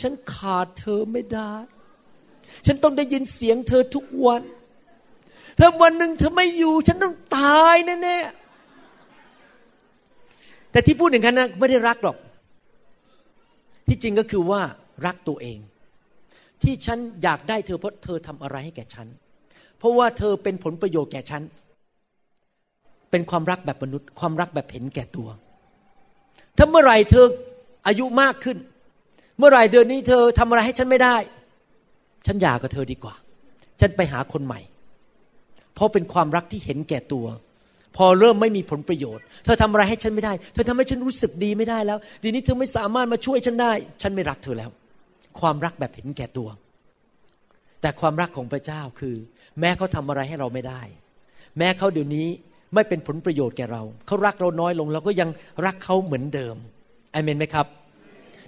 [0.00, 1.52] ฉันขาดเธอไม่ได้
[2.66, 4.42] ฉันต้องได้ยินเสียงเธอทุกวัน
[5.58, 12.16] ถ้าวันหนึ่งเธอไม่อยู่ ฉันต้องตายแน่ๆแต่ที่พูดอย่างนั้นนะไม่ได้รักหรอก
[13.88, 14.60] ที่จริงก็คือว่า
[15.06, 15.58] รักตัวเอง
[16.62, 19.06] ที่ฉันอยากได้เธอเพราะเธอทำอะไรให้แก่ฉัน
[19.78, 21.42] เพราะว่าเธอเป็นผลประโยชน์แก่ฉัน
[23.10, 25.28] เป็นความรักแบบมนุษย์ ความรักแบบเห็นแก่ตัว
[26.56, 27.26] ถ้าเมื่อไหร่เธอ
[27.86, 28.58] อายุมากขึ้น
[29.38, 31.16] เมื่อไหร่เดือนนี้เธอทำอะไรให้ฉันไม่ได้
[32.26, 33.14] ฉันหย่ากับเธอดีกว่า
[33.80, 34.60] ฉันไปหาคนใหม่
[35.74, 37.26] เพราะเป็นความรักที่เห็นแก่ตัว
[37.96, 44.70] พอเริ่มไม่มีผลประโยชน์ เธอทำอะไรให้ฉันไม่ได้ เธอทำให้ฉันรู้สึกดีไม่ได้แล้ว ดีนี้เธอไม่สามารถมาช่วยฉันได้ ฉันไม่รักเธอแล้ว
[45.40, 46.48] ความรักแบบเห็นแก่ตัว
[47.80, 49.14] แต่ความรักของพระเจ้าคือ
[49.60, 50.82] แม้เขาทำอะไรให้เราไม่ได้
[51.58, 52.28] แม้เขาเดี๋ยวนี้
[52.74, 55.28] ไม่เป็นผลประโยชน์แก่เรา เขารักเราน้อยลง เราก็ยัง
[55.66, 56.56] รักเขาเหมือนเดิม
[57.14, 57.66] อเมนไหมครับ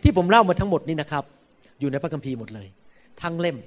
[0.02, 1.24] ที่ผมเล่ามาทั้งหมดนี้นะครับ
[1.80, 2.68] อยู่ในพระคัมภีร์หมดเลย
[3.22, 3.58] ทั้งเล่ม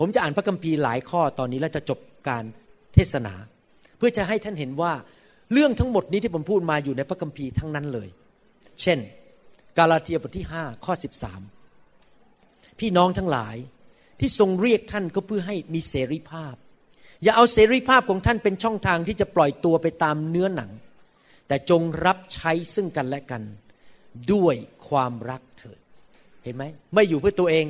[0.00, 1.98] ผมจะอ่านพระคัมภีร์หลายข้อตอนนี้แล้วจะจบ
[2.28, 2.44] การ
[2.94, 3.34] เทศนา
[3.98, 4.92] เพื่อจะให้ท่านเห็นว่า
[5.52, 8.08] เรื่องทั้งหมดนี้ที่ผมพูดมาอยู่ในพระคัมภีร์ทั้งนั้นเลย
[8.82, 8.98] เช่น
[9.78, 10.94] กาลาเทียบทที่ 5 ข้อ
[11.86, 13.56] 13 พี่น้องทั้งหลาย
[14.20, 16.54] ที่ทรงเรียกท่านก็เพื่อให้มีเสรีภาพ
[17.22, 20.70] อย่าเอาเสรีภาพของท่านเป็นช่องทางที่จะปล่อยตัวไปตามเนื้อหนัง
[21.48, 23.42] แต่จงรับใช้ซึ่งกันและกัน
[24.32, 24.56] ด้วย
[24.88, 25.78] ความรักเถิด
[26.44, 26.64] เห็นไหม
[26.94, 27.66] ไม่อยู่เพื่อตัวเอง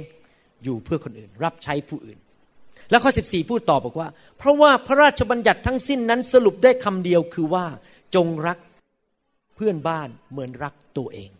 [0.64, 2.18] อยู่เพื่อคนอื่น รับใช้ผู้อื่น
[2.90, 7.66] แล้วข้อ 14 พูดต่อบอกว่า เพราะว่าพระราชบัญญัติทั้งสิ้นนั้นสรุปได้คำเดียวคือว่า
[8.14, 8.58] จงรัก
[9.56, 11.30] เพื่อนบ้านเหมือนรักตัวเอง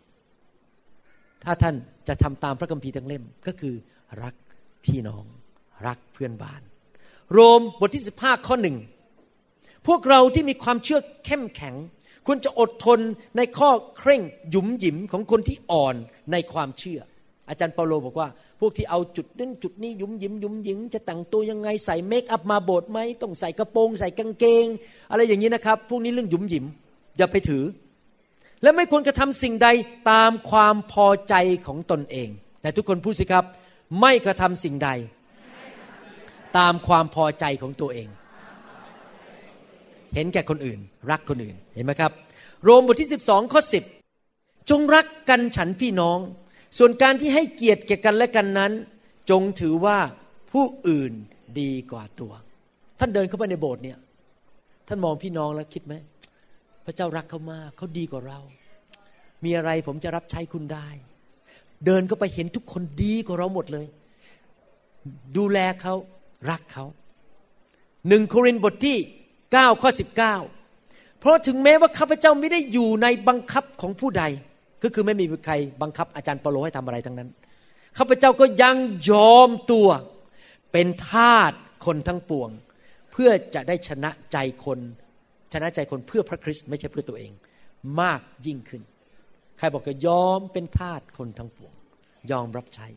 [1.43, 1.75] ถ้าท่าน
[2.07, 3.75] จะทำตามพระคัมภีร์ทั้งเล่มก็คือ
[4.23, 4.35] รัก
[4.85, 5.25] พี่น้อง
[5.87, 6.61] รักเพื่อนบ้าน
[7.33, 8.77] โรมบทที่ 15 ข้อหนึ่ง
[9.87, 11.75] พวกเราที่มีความเชื่อเข้มแข็ง
[12.25, 12.99] ควรจะอดทน
[13.37, 15.95] ในข้อเคร่งหยุมหยิมของคนที่อ่อน
[16.31, 16.99] ในความเชื่อ
[17.49, 24.65] อาจารย์เปาโลบอกว่า พวกที่เอาจุดนั้นจุดนี้หยุมหยิมหยุมหยิมจะแต่งตัวยังไงใส่เมคอัพมาโบสถ์ไหมต้องใส่กระโปรง ใส่กางเกง
[25.11, 26.65] อะไรอย่างนี้นะครับ พวกนี้เรื่องหยุมหยิม
[27.17, 27.63] อย่าไปถือ
[28.61, 29.67] และไม่ควรกระทำสิ่งใด
[30.11, 31.35] ตามความพอใจ
[31.67, 32.29] ของตนเอง
[32.61, 33.45] แต่ทุกคนพูดสิครับ
[34.01, 34.89] ไม่กระทำสิ่งใด
[36.57, 38.09] ตามความพอใจของตัวเอง
[40.15, 40.79] เห็นแก่คนอื่น
[41.11, 42.11] รักคนอื่นเห็นไหมครับ
[42.63, 43.61] โรมบทที่ 12ข้อ
[44.15, 46.19] 10 จงรักกันฉันพี่น้อง
[46.77, 48.71] ส่วนการที่ให้เกียรติแก่กันและกันนั้น
[49.29, 49.97] จงถือว่า
[50.51, 51.13] ผู้อื่น
[51.61, 52.33] ดีกว่าตัว
[52.99, 53.97] ท่านเดินเข้าไปในโบสถ์เนี่ย
[54.87, 55.93] ท่านมองพี่น้องแล้วคิดไหม
[56.85, 58.39] พระเจ้ารักเขามากเขาดีกว่าเรา
[59.43, 60.87] มีอะไรผมจะรับใช้คุณได้
[61.85, 63.87] เดินก็ไปเห็นทุกคนดีกว่าเราหมดเลย
[65.37, 65.93] ดูแลเขา
[66.49, 66.85] รักเขา
[68.07, 68.97] หนึ่งโครินธ์บทที่
[69.39, 69.89] 9ข้อ
[70.55, 74.23] 19 เพราะถึงแม้ว่าข้าพเจ้าไม่ได้อยู่ในบังคับของผู้ใด
[74.83, 77.29] ก็คือไม่มีใครบังคับอาจารย์เปโลให้ทำอะไรทั้งนั้น
[77.97, 78.75] ข้าพเจ้าก็ยัง
[79.11, 79.87] ยอมตัว
[80.71, 81.53] เป็นทาส
[81.85, 82.49] คนทั้งปวง
[83.11, 84.79] เพื่อจะได้ชนะใจคน
[85.53, 87.31] ชนะใจคนเพื่อพระคริสต์ไม่ใช่เพื่อตัวเอง
[88.01, 88.81] มากยิ่งขึ้น
[89.57, 91.73] ใครบอกจะยอมเป็นทาสคนทั้งปวง
[92.31, 92.87] ยอมรับใช้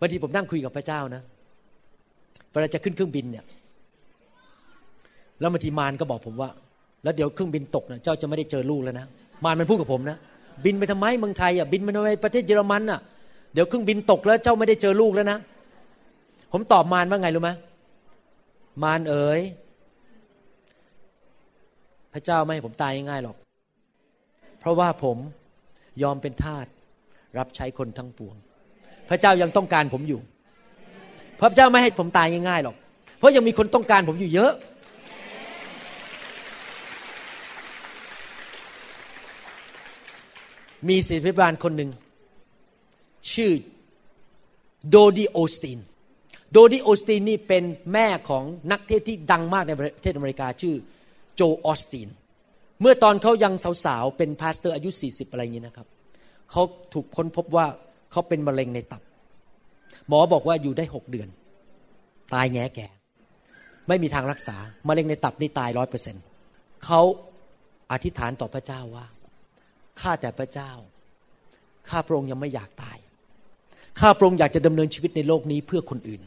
[0.00, 1.22] บางทีผมนั่งคุยกับพระเจ้านะ
[2.50, 3.44] เวลาจะขึ้นเครื่องบินเนี่ย
[5.40, 6.50] แล้วบางทีมารก็บอกผมว่า
[7.02, 9.06] แล้วเดี๋ยวเครื่องบินตกนะเจ้าจะไม่ได้เจอลูกแล้วนะ
[9.44, 10.16] มารมันพูดกับผมนะ
[10.64, 13.00] บินไปทำไมเมืองไทยอะบินไปทำไมประเทศเยอรมันอะ
[13.52, 15.38] เดี๋ยวเครื่องบินตกแล้วเจ้าไม่ได้เจอลูกแล้วนะ
[16.52, 17.50] ผมตอบมารว่าไงรู้ไหม
[18.82, 19.40] มารเอ๋ย
[22.12, 23.36] พระเจ้าไม่ให้ผมตายง่ายหรอก
[24.60, 25.16] เพราะว่าผม
[26.02, 26.66] ยอมเป็นทาส
[27.38, 28.36] รับใช้คนทั้งปวง
[29.08, 30.20] พระเจ้ายังต้องการผมอยู่
[31.40, 32.76] พระเจ้าไม่ให้ผมตายง่ายๆหรอก
[33.18, 34.52] เพราะยังมีคนต้องการผมอยู่เยอะ
[40.88, 41.90] มีศิษยาภิบาลคนหนึ่ง
[43.32, 43.52] ชื่อ
[44.88, 45.78] Dodie Osteen
[46.52, 50.74] Dodie Osteen นี่เป็นแม่ของนักเทศน์ที่ดังมากในประเทศอเมริกาชื่อ
[51.34, 52.08] Joel Osteen
[52.80, 53.52] เมื่อตอนเขายัง
[53.84, 55.86] สาวๆ เป็น pastor อายุ 40 อะไรอย่างนี้นะครับ
[56.50, 56.62] เขา
[56.94, 57.66] ถูกค้นพบว่า
[58.10, 59.02] เขาเป็นมะเร็งในตับ
[60.08, 61.28] หมอบอกว่าอยู่ได้หกเดือน
[62.34, 62.86] ตายแง่แก่
[63.88, 64.56] ไม่มีทางรักษา
[64.88, 66.22] มะเร็งในตับนี่ตายร้อยเปอร์เซ็นต์
[66.84, 67.00] เขา
[67.92, 69.06] อธิษฐานต่อพระเจ้าว่า
[70.00, 70.70] ข้าแต่พระเจ้า
[71.88, 72.98] ข้าพระองค์ยังไม่อยากตาย
[74.00, 76.20] ข้าพระองค์อยากจะดำเนินชีวิตในโลกนี้เพื่อคนอื่น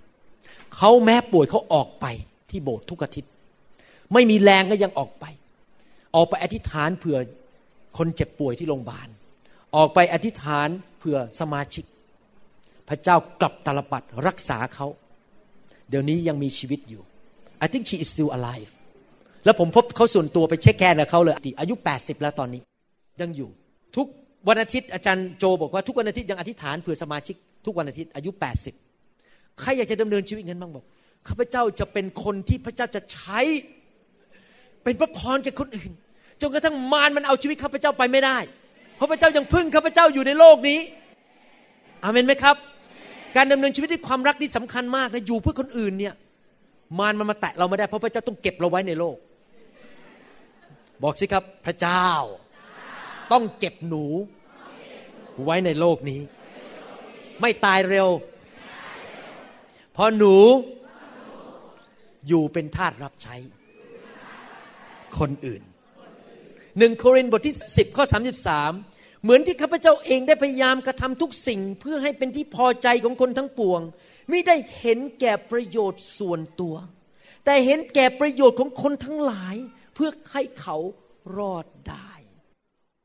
[0.75, 2.05] เขาแม้ป่วยเขาออกไป
[2.49, 3.32] ที่โบสถ์ทุกอาทิตย์
[4.13, 5.25] ไม่มีแรงก็ยังออกไป
[6.15, 7.17] ออกไปอธิษฐานเผื่อ
[7.97, 9.07] คนเจ็บป่วยที่โรงพยาบาล
[9.75, 10.67] ออกไปอธิษฐาน
[11.01, 11.85] เผื่อสมาชิก
[12.89, 14.87] พระเจ้ากลับตาลปัดรักษาเขา
[15.89, 17.01] เดี๋ยวนี้ยังมีชีวิตอยู่
[17.63, 18.71] I think she is still alive
[19.45, 22.61] แล้วผมพบเขาส่วนตัวไปเช็คแคนกับเขาเลยอายุ 80 แล้วตอนนี้
[23.21, 23.49] ยังอยู่
[23.95, 24.07] ทุก
[24.47, 27.35] วันอาทิตย์อาจารย์โจบอกว่าทุกวันอาทิตย์ยังอธิษฐานเผื่อสมาชิก
[27.65, 28.31] ทุกวันอาทิตย์อายุ
[28.95, 30.85] 80 ใครอยากจะดำเนินชีวิตเงินบ้างบอก
[31.27, 33.39] ข้าพเจ้าจะเป็นคนที่พระเจ้าจะใช้
[34.83, 35.91] เป็นพระพรแก่คนอื่น
[36.41, 38.37] จนกระทั่งมารมันเอาชีวิตข้าพเจ้าไปไม่ได้
[39.01, 40.79] ราะพระเจ้ายังพึ่งข้าพเจ้าอยู่ในโลกนี้
[42.03, 42.55] อาเมนไหมครับ
[43.35, 46.13] การดำเนินชีวิตด้วยความรักนี่สำคัญมากนะอยู่เพื่อคนอื่นเนี่ย
[46.99, 49.17] มารมันมาแตะเราไม่ได้เพราะพระเจ้าต้องเก็บเราไว้ในโลก
[51.03, 52.07] บอกสิครับพระเจ้า
[53.31, 54.05] ต้องเก็บหนู
[55.45, 56.21] ไว้ในโลกนี้
[57.41, 58.09] ไม่ตายเร็ว
[59.93, 60.35] เพราะหนู
[62.27, 63.35] อยู่เป็นทาสรับใช้
[65.19, 65.61] คนอื่น
[66.77, 68.03] หนึ่งโครินธ์บทที่ 10 ข้อ
[68.49, 68.90] 33
[69.24, 73.82] เหมือนที่ข้าพเจ้าเองได้พยายามกระทำทุกสิ่งเพื่อให้เป็นที่พอใจของคนทั้งปวง
[74.30, 76.76] ไม่ได้เห็นแก่ประโยชน์ส่วนตัว
[77.45, 79.55] แต่เห็นแก่ประโยชน์ของคนทั้งหลาย
[79.95, 80.78] เพื่อให้เขา
[81.38, 82.11] รอดได้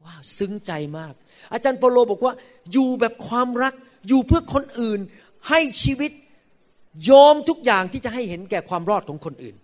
[0.05, 1.15] ว้าวซึ้งใจมาก
[1.53, 2.35] อาจารย์เปโลบอกว่า
[2.73, 3.75] อยู่แบบความรัก
[4.09, 5.01] อยู่เพื่อคนอื่น
[5.49, 6.11] ให้ชีวิต
[7.11, 9.57] ยอมทุกอย่างที่จะให้เห็นแก่ความรอดของคนอื่น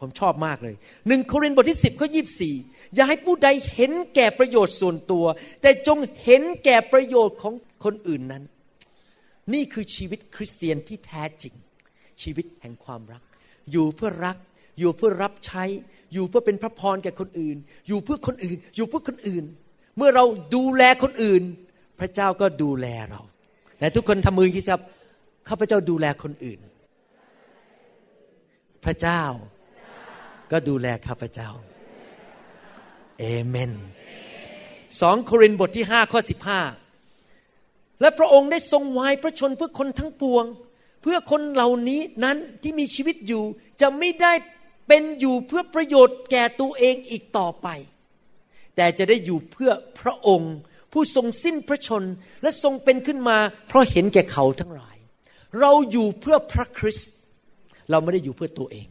[0.00, 0.74] ผมชอบมากเลย
[1.08, 2.50] หนึ่งโครินธ์บทที่ 10ข้อยี
[2.94, 5.24] อย่าให้ผู้ใดเห็นแก่ประโยชน์ส่วนตัว
[5.62, 7.54] แต่จงเห็นแก่ประโยชน์ของ
[7.84, 8.44] คนอื่นนั้น
[9.54, 11.54] นี่คือชีวิตคริสเตียนที่แท้จริง
[12.22, 13.22] ชีวิตแห่งความรัก
[13.72, 14.36] อยู่เพื่อรัก
[14.78, 15.64] อยู่เพื่อรับใช้
[16.12, 17.56] อยู่เพื่อเป็นพระพรแก่คนอื่น
[17.88, 19.44] อยู่เพื่อคนอื่น อยู่เพื่อคนอื่น
[19.96, 21.42] เมื่อเราดูแลคนอื่น
[22.00, 23.20] พระเจ้าก็ดูแลเรา
[23.78, 24.80] แต่ทุกคนทำมือคิดครับ
[25.48, 26.60] ข้าพเจ้าดูแลคนอื่น
[28.84, 29.22] พระเจ้า
[30.52, 31.50] ก็ดูแลข้าพเจ้า
[33.18, 33.72] เอเมน
[35.00, 36.60] สองโครินธ์บทที่ห้าข้อสิบห้า
[38.00, 40.44] และพระองค์ได้ทรงวายพระชนเพื่อคนทั้งปวง
[41.02, 43.42] เพื่อคนเหล่านี้นั้นที่มีชีวิตอยู่
[43.80, 44.32] จะไม่ได้
[44.88, 47.68] เป็นอยู่เพื่อประโยชน์แก่ตัวเองอีกต่อไป
[48.76, 49.70] แต่จะได้อยู่เพื่อ
[50.00, 50.54] พระองค์
[50.92, 52.04] ผู้ทรงสิ้นพระชน
[52.42, 53.38] และทรงเป็นขึ้นมา
[53.68, 54.96] เพราะเห็นแก่เขาทั้งหลาย
[55.60, 57.12] เราอยู่เพื่อพระคริสต์
[57.90, 58.86] เราไม่ได้อยู่เพื่อตัวเอง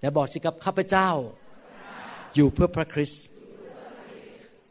[0.00, 1.08] และบอกสิครับข้าพเจ้า
[2.34, 3.24] อยู่เพื่อพระคริสต์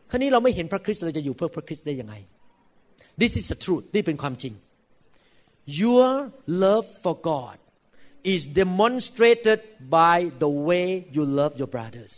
[0.10, 2.16] คราวนี้เราไม่เห็นพระคริสต์เราจะอยู่เพื่อพระคริสต์ได้ยังไง
[3.22, 4.54] This is the truth นี่เป็นความจริง
[5.82, 6.10] Your
[6.66, 7.58] love for God
[8.34, 9.60] is demonstrated
[10.00, 12.14] by the way you love your brothers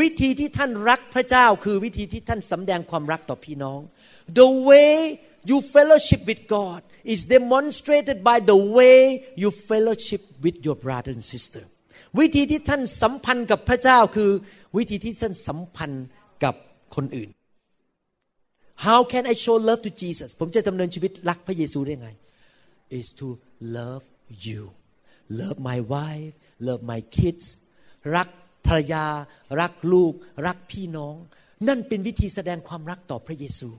[0.00, 3.80] วิธีที่ท่านรักพระเจ้าคือวิธีที่ท่านสำแดงความรักต่อพี่น้อง
[4.40, 4.94] The way
[5.50, 6.80] you fellowship with God
[7.14, 8.98] is demonstrated by the way
[9.42, 11.64] you fellowship with your brother and sister
[12.18, 14.30] วิธีที่ท่านสัมพันธ์กับพระเจ้าคือ
[14.76, 16.06] วิธีที่ท่านสัมพันธ์
[16.44, 16.54] กับ
[16.94, 17.30] คนอื่น
[18.86, 22.10] How can I show love to Jesus ผมจะดำเนินชีวิตรักพระเยซูได้ไง
[22.98, 23.28] is to
[23.78, 24.04] love
[24.46, 24.62] you
[25.40, 26.34] love my wife
[26.68, 27.46] love my kids
[28.16, 28.28] รัก
[28.66, 29.04] ภรรยา
[29.60, 30.12] รักลูก
[30.46, 31.14] รักพี่น้อง
[31.68, 33.70] นั่นเป็นวิธีแสดงความรักต่อพระเยซู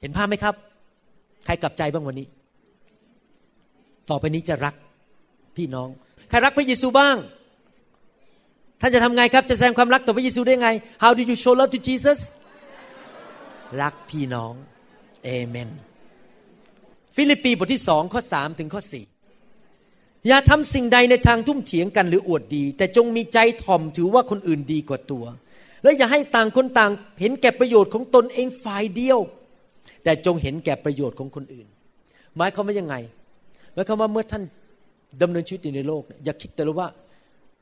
[0.00, 0.54] เห็นภาพไหมครับ
[1.44, 2.26] ใครกลับใจบ้างวันนี้
[4.10, 4.74] ต่อไปนี้จะรัก
[5.56, 5.88] พี่น้อง
[6.28, 7.16] ใครรักพระเยซูบ้าง
[8.80, 10.68] ท่านจะทำไงครับ จะแสดงความรักต่อพระเยซูได้ไง
[11.02, 12.20] How do you show love to Jesus
[13.80, 14.54] รักพี่น้อง
[15.24, 15.70] เอเมน
[17.16, 19.04] ฟีลิปปีบทที่สองข้อสามถึงข้อสี่
[20.28, 25.24] อย่าทำสิ่งใดในทางทุ่มเถียงกันหรืออวดดี แต่จงมีใจถ่อมถือว่าคนอื่นดีกว่าตัว
[25.82, 29.18] และอย่าให้ต่างคนต่างเห็นแก่ประโยชน์ของตนเองฝ่ายเดียว
[30.04, 31.66] แต่จงเห็นแก่ประโยชน์ของคนอื่น
[32.36, 32.94] หมายความว่ายังไง
[33.72, 34.42] หมายความว่าเมื่อท่าน
[35.22, 36.88] ดำเนินชีวิตอยู่ในโลกอย่าคิดแต่ว่า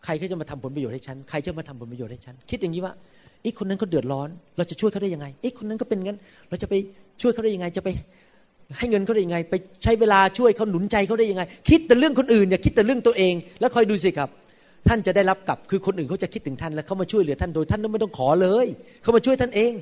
[0.04, 2.92] ใครเขาจะมาทำผลประโยชน์ให้ฉันใครจะมาทำผลประโยชน์ให้ฉันคิดอย่างนี้ว่า
[3.42, 6.74] ไอ้คนนั้นเขาเดือดร้อน เราจะช่วยเขาได้ยังไงไอ้คนนั้นก็เป็นงั้น เราจะไป
[7.22, 7.88] ช่วยเขาได้ยังไง จะไป
[8.78, 14.28] ให้เงินเขาได้ยังไง ไปใช้เวลาช่วยเขาหนุนใจเขาได้ยังไง คิดแต่เรื่องคนอื่นอย่าคิดแต่เรื่องตัวเอง แล้วคอยดูสิครับ
[14.88, 18.66] ท่านจะได้รับกลับคือคนอื่นเขาจะคิดถึงท่านแล้วเขามาช่วยเหลือท่านโดยท่านไม่ต้องขอเลย
[19.02, 19.72] เขามาช่วยท่านเอง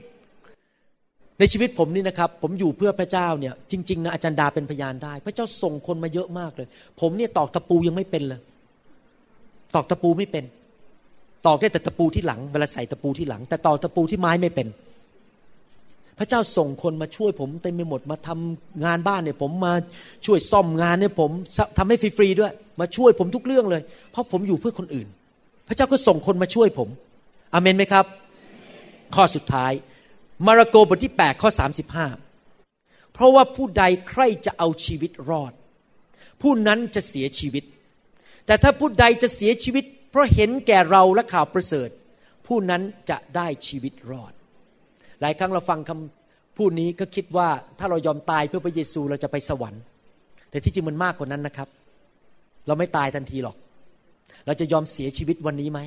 [1.41, 6.69] ในชีวิตผมนี่นะครับ ผมอยู่เพื่อพระเจ้าเนี่ยจริงๆนะอาจารย์ดาเป็นพยานได้ พระเจ้าส่งคนมาเยอะมากเลย
[7.01, 8.41] ผมเนี่ยตอกตะปูยังไม่เป็นเลย
[9.75, 10.45] ตอกตะปูไม่เป็น
[11.47, 14.69] ตอกได้แต่ตะปูที่หลังเวลาใส่ตะปูที่หลัง แต่ตอกตะปูที่ไม้ไม่เป็น
[16.19, 19.75] พระเจ้าส่งคนมาช่วยผมเต็มไปหมดมาทำงานบ้านเนี่ย ผมมา
[20.27, 21.31] ช่วยซ่อมงานเนี่ยผม
[21.79, 23.83] ทำให้ฟรีๆด้วย มาช่วยผมทุกเรื่องเลย
[24.13, 25.09] เพราะผมอยู่เพื่อคนอื่น
[25.69, 26.89] พระเจ้าก็ส่งคนมาช่วยผม
[27.55, 28.05] อเมนไหมครับ
[29.15, 29.73] ข้อสุดท้าย
[30.47, 31.51] มาระโกบทที่ 8 ข้อ
[32.33, 35.53] 35 เพราะว่าผู้ใดใครจะเอาชีวิตรอด
[36.43, 37.65] ผู้นั้นจะเสียชีวิต
[38.47, 41.89] แต่ถ้าผู้ใดจะเสียชีวิต เพราะเห็นแก่เราและข่าวประเสริฐ
[42.47, 44.33] ผู้นั้นจะได้ชีวิตรอด
[45.21, 49.83] หลายครั้งเราฟังคำพูดนี้ก็คิดว่าถ้าเรายอมตายเพื่อพระเยซูเราจะไปสวรรค์
[50.51, 51.69] แต่ที่จริงมันมากกว่านั้นนะครับ
[52.67, 53.57] เราไม่ตายทันทีหรอก
[54.47, 55.81] เราจะยอมเสียชีวิตวันนี้ไหม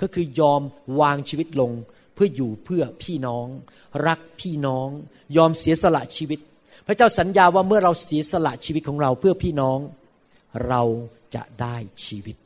[0.00, 0.62] ก็คือยอม
[1.00, 1.70] วางชีวิตลง
[2.14, 3.46] เพื่ออยู่เพื่อพี่น้อง
[4.06, 4.88] รักพี่น้อง
[5.36, 6.38] ยอมเสียสละชีวิต
[6.86, 9.78] พระเจ้าสัญญาว่าเมื่อเราเสียสละชีวิตของเราเพื่อพี่น้อง
[10.68, 10.82] เรา
[11.34, 12.36] จะได้ชีวิต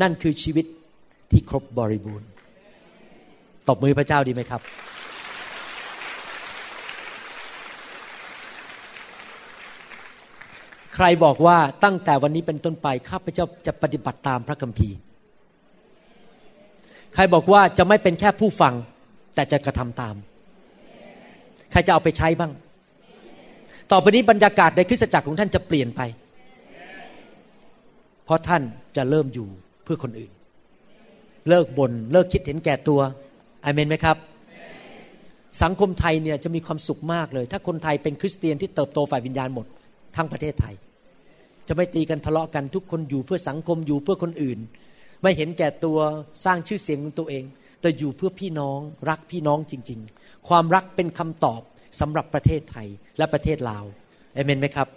[0.00, 0.66] นั่นคือชีวิต
[1.30, 2.28] ที่ครบบริบูรณ์
[3.68, 4.62] ตบมือพระเจ้าดีไหมครับ
[10.94, 14.96] ใครบอกว่าตั้งแต่วันนี้เป็นต้นไปข้าพเจ้าจะปฏิบัติตามพระคัมภีร์
[17.14, 18.74] ใครบอกว่าจะไม่เป็นแค่ผู้ฟัง
[19.34, 20.14] แต่จะกระทำตาม
[21.70, 22.52] ใครจะเอาไปใช้บ้าง
[23.92, 26.00] ต่อไปนี้บรรยากาศในคริสตจักรของท่านจะเปลี่ยนไป
[28.24, 28.62] เพราะท่าน
[28.96, 29.48] จะเริ่มอยู่
[29.84, 30.32] เพื่อคนอื่น
[31.48, 33.00] เลิกบน่นเลิกคิดเห็นแก่ตัว
[33.64, 34.16] อเมนไหมครับ
[35.62, 39.66] สังคมไทยเนี่ยจะมีความสุขมากเลย ถ้าคนไทยเป็นคริสเตียนที่เติบโตฝ่ายวิญญาณหมด
[40.16, 40.74] ทั้งประเทศไทย
[41.68, 44.58] จะไม่ตีกันทะเลาะกันทุกคนอยู่เพื่อสังคมอยู่เพื่อคนอื่น
[45.22, 45.98] ไม่เห็นแก่ตัว
[46.44, 47.44] สร้างชื่อเสียงของตัวเอง
[47.80, 51.60] แต่อยู่เพื่อพี่น้องรักพี่น้องจริง ๆ ความรักเป็นคำตอบ
[52.00, 52.88] สำหรับประเทศไทย
[53.18, 53.84] และประเทศลาว
[54.34, 54.88] เอเมนไหมครับ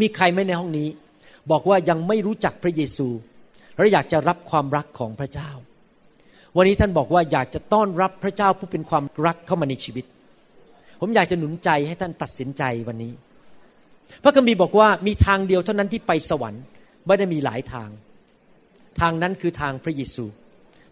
[0.00, 0.88] มีใครไหมในห้องนี้
[1.50, 3.08] บอกว่ายังไม่รู้จักพระเยซู
[3.76, 5.50] และอยากจะรับความรักของพระเจ้า
[6.56, 10.04] วันนี้ท่านบอกว่าอยากจะต้อนรับพระเจ้าผู้เป็นความรักเข้ามาในชีวิต
[11.00, 13.12] ผมอยากจะหนุนใจให้ท่านตัดสินใจวันนี้
[14.22, 16.62] พระคัมภีร์บอกว่ามีทางเดียวเท่านั้นที่ไปสวรรค์
[17.06, 17.88] ไม่ได้มีหลายทาง
[19.00, 20.24] ทางนั้นคือทางพระเยซู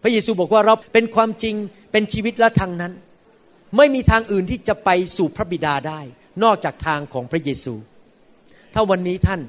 [0.03, 1.55] พระเยซูบอกว่าเราเป็นความจริง
[1.91, 2.93] เป็นชีวิตและทางนั้น
[3.77, 5.99] ไม่มีทางอื่นที่จะไปสู่พระบิดาได้
[6.43, 7.73] นอกจากทางของพระเยซู
[8.73, 9.41] ถ้าวันนี้ท่าน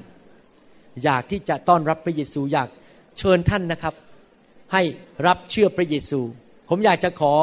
[1.03, 2.69] อยากที่จะต้อนรับพระเยซูอยาก
[3.19, 3.93] เชิญท่านนะครับ
[4.73, 4.81] ให้
[5.27, 6.19] รับเชื่อพระเยซู
[6.69, 7.33] ผมอยากจะขอ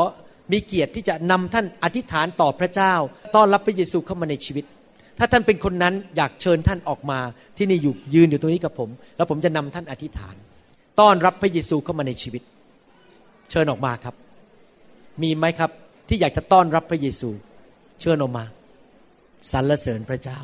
[0.53, 2.95] มีเกียรติที่จะนำท่านอธิษฐานต่อพระเจ้า
[3.35, 4.65] ต้อนรับพระเยซูเข้ามาในชีวิต
[5.19, 7.19] ถ้าท่านเป็นคนนั้นอยากเชิญท่านออกมา
[7.57, 10.37] ที่นี่อยู่ยืนอยู่ตรงนี้กับผม แล้วผมจะนำท่านอธิษฐาน
[11.01, 12.43] ต้อนรับพระเยซูเข้ามาในชีวิต
[13.51, 14.15] เชิญออกมาครับ
[15.23, 15.71] มีไหมครับ
[16.09, 17.31] ที่อยากจะต้อนรับพระเยซู
[18.01, 18.45] เชิญออกมา
[19.51, 20.41] สรรเสริญพระเจ้า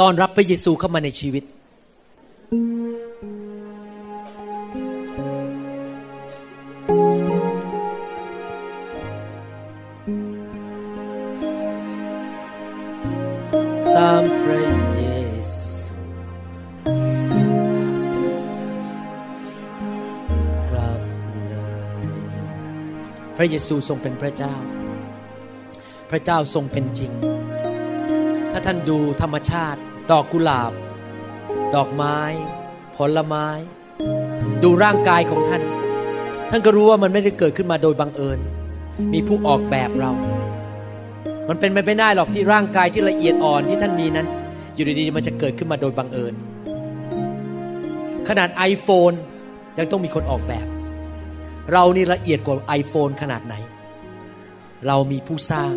[0.00, 1.44] ต้อนรับพระเยซูเข้ามาในชีวิต
[13.98, 15.02] ตามพระเย
[15.54, 15.94] ซู
[20.70, 21.00] กลับ
[21.48, 21.54] เล
[22.02, 22.04] ย
[23.36, 24.54] พระเยซูทรงเป็นพระเจ้า
[26.10, 27.12] พระเจ้าทรงเป็นจริง
[28.52, 29.80] ถ้าท่านดูธรรมชาติ
[30.10, 30.72] ดอกกุหลาบ
[31.74, 32.18] ดอกไม้
[32.96, 33.46] ผลไม้
[34.62, 35.62] ดูร่างกายของท่าน
[36.50, 38.38] ท่านก็รู้ว่ามันไม่ได้เกิดขึ้นมาโดยบังเอิญ
[39.12, 40.12] มีผู้ออกแบบเรา
[41.52, 44.26] มันเป็นไปไม่ได้หรอกที่ร่างกายที่ละเอียดอ่อนที่ท่านมีนั้น
[44.74, 46.34] อยู่ดีๆมันจะเกิดขึ้นมาโดยบังเอิญ
[48.28, 49.16] ขนาด iPhone
[49.78, 50.66] ยังต้องมีคนออกแบบ
[51.72, 53.54] เรานี่ละเอียดกว่า iPhone ขนาดไหน
[54.86, 55.72] เรามีผู้สร้าง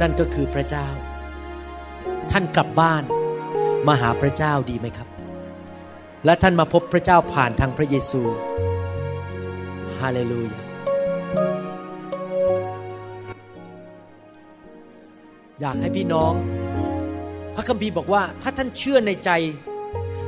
[0.00, 0.88] นั่นก็คือพระเจ้า
[2.30, 3.02] ท่านกลับบ้าน
[3.86, 5.08] มาหาพระเจ้าดีไหมครับ
[6.24, 8.22] และท่านมาพบพระเจ้าผ่านทางพระเยซู
[10.00, 10.61] ฮาเลลูยา
[15.64, 16.32] อยากให้พี่น้อง
[17.54, 19.30] พระคัมภีร์บอกว่าถ้าท่านเชื่อในใจ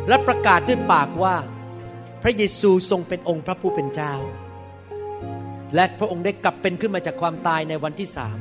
[0.08, 1.34] และประกาศด้วยปากว่า
[2.22, 4.14] พระเยซูทรงเป็นองค์พระผู้เป็นเจ้า
[5.74, 8.38] และพระองค์ได้กลับเป็นขึ้นมาจากความตายในวันที่สาม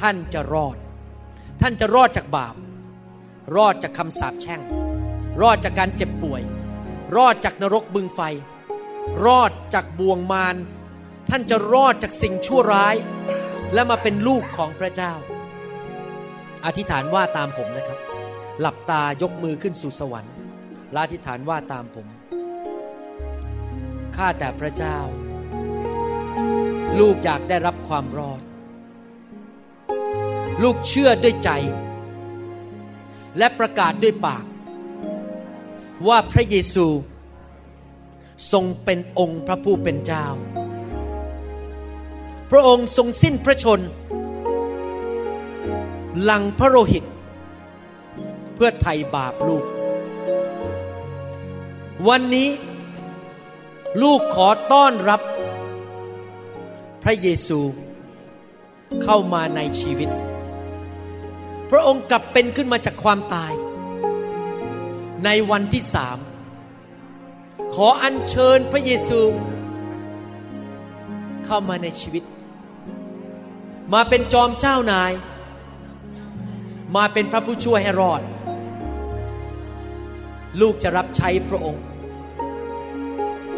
[0.00, 0.76] ท่านจะรอด
[1.60, 2.54] ท่านจะรอดจากบาป
[3.56, 4.60] รอดจากคำสาปแช่ง
[5.42, 6.42] รอดจากการเจ็บป่วย
[7.16, 8.20] รอดจากนรกบึงไฟ
[9.24, 10.56] รอดจากบ่วงมาร
[11.30, 12.96] ท่านจะรอดจากสิ่งชั่วร้าย
[13.72, 15.14] และมาเป็นลูกของพระเจ้า
[16.64, 17.98] อธิษฐานว่าตามผมนะครับ
[18.60, 20.34] หลับตายกมือขึ้นสู่สวรรค์
[20.94, 22.06] ลาอธิษฐานว่าตามผม
[24.16, 24.98] ข้าแต่พระเจ้า
[26.98, 28.42] ลูกอยากได้รับความรอด
[30.62, 31.50] ลูกเชื่อด้วยใจ
[33.38, 34.44] และประกาศด้วยปาก
[36.08, 36.86] ว่าพระเยซู
[38.52, 40.26] ทรงเป็นองค์พระผู้เป็นเจ้า
[42.50, 43.80] พระองค์ทรงสิ้นพระชน
[46.22, 47.04] หลังพระโลหิต
[48.54, 49.64] เพื่อไถ่บาปลูก
[52.08, 52.48] วันนี้
[54.02, 55.20] ลูกขอต้อนรับ
[57.02, 57.60] พระเยซู
[59.02, 60.10] เข้ามาในชีวิต
[61.70, 63.52] พระองค์กลับเป็นขึ้นมาจากความตาย
[65.24, 66.18] ในวันที่สาม
[67.74, 69.20] ขออัญเชิญพระเยซู
[71.44, 72.24] เข้ามาในชีวิต
[73.92, 75.12] มาเป็นจอมเจ้านาย
[76.96, 78.22] มาเป็นพระผู้ช่วยให้รอด
[80.60, 81.84] ลูกจะรับใช้พระองค์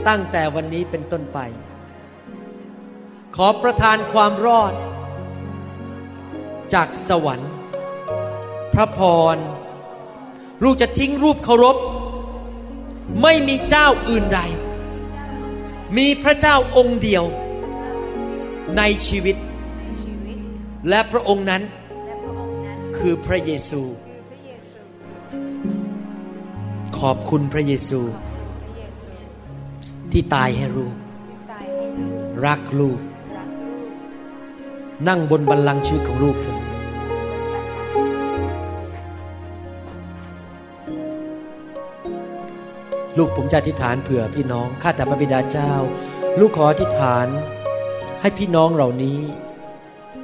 [0.09, 1.39] ตั้งแต่วันนี้เป็นต้นไป
[3.37, 4.75] ขอประทานความรอด
[6.75, 7.53] จากสวรรค์
[8.75, 9.01] พระพ
[9.35, 9.37] ร
[10.65, 11.77] ลูกจะทิ้งรูปเคารพ
[13.23, 14.41] ไม่มีเจ้าอื่นใด
[15.97, 17.25] มีพระเจ้าองค์เดียว
[18.77, 19.37] ในชีวิต
[20.89, 21.63] และพระองค์นั้น
[23.07, 23.83] คือพระเยซู
[26.99, 28.01] ขอบคุณพระเยซู
[30.13, 30.95] ที่ตายให้ลูก
[32.47, 33.01] รักลูก
[35.09, 36.63] นั่งบนบัลลังก์ชีวิตของลูกเถิด
[43.19, 45.73] ลูกผมจะอธิษฐานเผื่อพี่น้อง ข้าแต่พระบิดาเจ้า
[46.41, 47.27] ลูกขออธิษฐาน
[48.21, 49.19] ให้พี่น้องเหล่านี้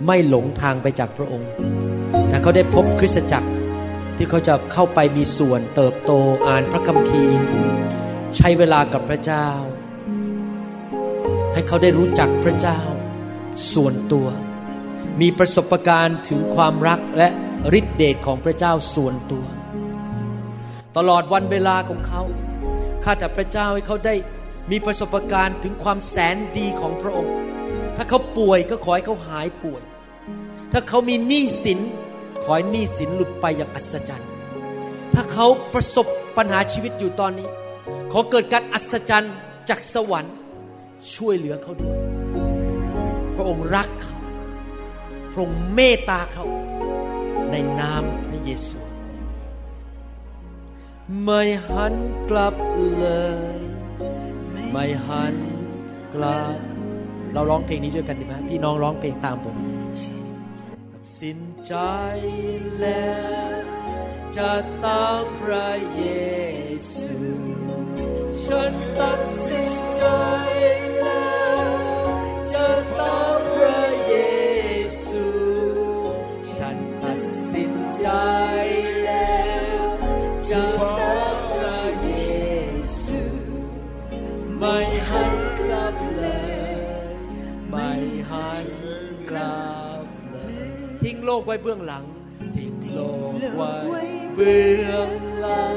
[0.06, 1.50] ไม่หลงทางไปจากพระองค์
[2.38, 3.50] แต่เขาได้พบคริสตจักร
[4.16, 6.12] ที่เขาจะเข้าไปมีส่วนเติบโต
[6.48, 7.40] อ่านพระคัมภีร์
[8.36, 9.48] ใช้เวลากับพระเจ้า
[11.54, 12.80] ให้เขาได้รู้จักพระเจ้า
[13.72, 14.28] ส่วนตัว
[15.20, 17.28] มีประสบการณ์ถึงความรักและ
[17.78, 19.46] ฤทธิเดชของพระเจ้าส่วนตัว
[20.96, 22.22] ตลอดวันเวลาของเขา
[23.04, 24.14] ข้าแต่พระเจ้าให้เขาได้
[24.70, 27.34] มีประสบการณ์ถึงความแสนดีของพระองค์
[27.96, 29.82] ถ้าเขาป่วยก็ขอให้เขาหายป่วย
[30.72, 31.80] ถ้าเขามีหนี้สิน
[32.50, 34.30] ขอให้หนี้สินหลุดไปอย่างอัศจรรย์
[35.14, 37.48] ถ้าเขาประสบปัญหาชีวิตอยู่ตอนนี้
[38.12, 39.34] ขอเกิดการอัศจรรย์
[39.68, 40.34] จากสวรรค์
[41.14, 41.98] ช่วยเหลือเขาด้วย
[43.34, 44.18] พระองค์รักเขา
[45.32, 46.46] พระองค์เมตตาเขา
[47.50, 48.78] ในนามพระเยซู
[51.22, 51.94] ไม่หัน
[52.30, 52.54] กลับ
[52.98, 53.06] เล
[53.56, 53.58] ย
[54.70, 55.34] ไม่หัน
[56.14, 56.58] กลับ
[57.32, 59.56] เราร้องเพลงนี้ด้วยกันดีไหมพี่น้องร้องเพลงตามผม
[61.18, 61.74] สิ้น ใจ
[62.78, 63.18] แล้
[63.50, 63.56] ว
[64.36, 64.52] จะ
[64.84, 66.02] ตามพระเย
[66.94, 67.18] ซู
[68.42, 70.02] ฉันตัดสินใจ
[71.00, 71.36] แล้
[71.98, 72.02] ว
[72.52, 73.37] จะตาม
[91.30, 92.04] โลกไว้เบื้องหลัง
[92.56, 93.00] ทิ้งโล
[93.30, 94.02] กไว้
[94.36, 94.60] เบื้
[94.90, 95.10] อง
[95.40, 95.76] หลัง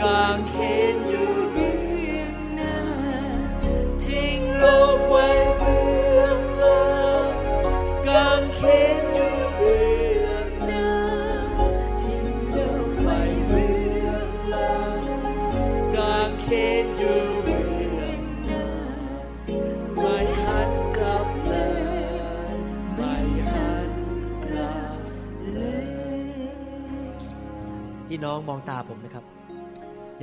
[0.00, 0.54] กางเข
[0.94, 1.74] นอยู่เบื้
[2.18, 2.76] องหน้า
[4.04, 4.64] ทิ้งโล
[4.96, 5.26] กไว้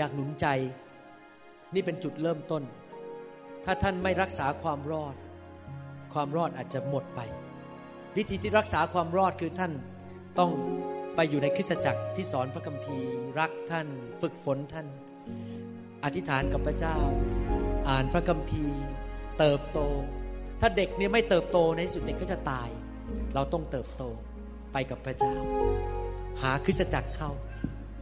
[0.05, 0.47] ากหนุนใจ
[1.73, 2.63] นี่เป็นจุดเริ่มต้น
[3.65, 5.15] ถ้าท่านไม่รักษาความรอด
[6.13, 7.19] ความรอดอาจจะหมดไป
[8.15, 9.71] วิธีที่รักษาความรอดคือท่าน
[10.39, 10.51] ต้อง
[11.15, 13.87] ไปอยู่ในคริสตจักรที่สอนพระคัมภีร์ รักท่าน
[14.21, 14.87] ฝึกฝนท่าน
[16.03, 16.97] อธิษฐานกับพระเจ้า
[17.89, 18.81] อ่านพระคัมภีร์
[19.39, 19.79] เติบโต
[20.61, 22.69] ถ้าเด็กเนี่ยไม่เติบโตในสุดเด็กก็จะตาย
[23.33, 24.03] เราต้องเติบโต
[24.73, 25.35] ไปกับพระเจ้า
[26.41, 27.31] หาคริสตจักรเข้า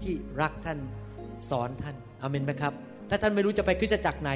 [0.02, 0.80] ที่รักท่าน
[1.50, 2.74] สอนท่านอเมนไหมครับ
[3.10, 4.32] ถ้าท่านไม่รู้จะไปคริสตจักรไหน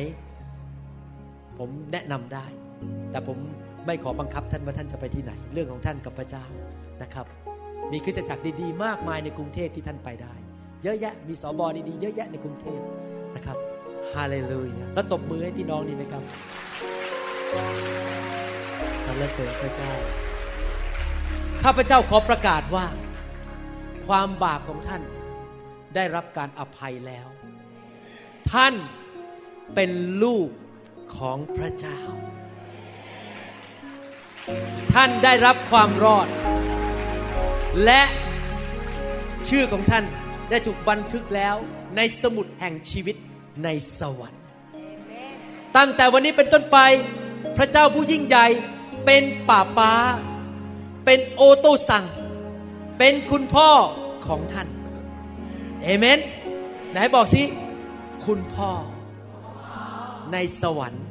[1.58, 2.46] ผมแนะนำได้
[3.12, 3.38] แต่ผม
[3.86, 6.46] ไม่ขอบังคับท่านว่าท่านจะไปที่ไหน เรื่องของท่านกับพระเจ้า
[7.02, 7.26] นะครับ
[7.92, 10.34] มีคริสตจักรดีๆ มากมายในกรุงเทพที่ท่านไปได้
[10.84, 12.80] เยอะแยะมีสอบอดีๆเยอะแยะในกรุงเทพ
[13.36, 13.58] นะครับ
[14.14, 16.24] ฮาเลลูยาแล้วตบมือให้พี่น้องดีไหมครับ
[19.06, 19.94] สรรเสริญพระเจ้า
[21.64, 22.86] ข้าพเจ้าขอประกาศว่า
[24.08, 25.02] ความบาปของท่าน
[25.98, 27.28] ได้รับการอภัยแล้ว
[28.52, 28.74] ท่าน
[29.76, 29.92] เป็น
[30.24, 30.50] ลูก
[31.18, 32.00] ของพระเจ้า
[34.94, 36.28] ท่านได้รับความรอด
[37.86, 38.02] และ
[39.50, 40.06] ชื่อของท่าน
[40.50, 41.56] ได้ถูกบันทึกแล้ว
[41.98, 43.16] ในสมุดแห่งชีวิต
[43.64, 43.70] ใน
[44.00, 44.44] สวรรค์
[45.78, 46.78] ตั้งแต่วันนี้เป็นต้นไป
[47.58, 48.46] พระเจ้าผู้ยิ่งใหญ่
[49.06, 49.94] เป็นป่าป้า
[51.06, 52.06] เป็นโอโตสัง
[52.98, 53.70] เป็นคุณพ่อ
[54.28, 54.68] ของท่าน
[55.84, 56.20] เอเมน
[56.92, 57.44] ไหนบอกสิ
[58.26, 58.72] คุณพ่อ
[60.34, 61.06] ในสวรรค์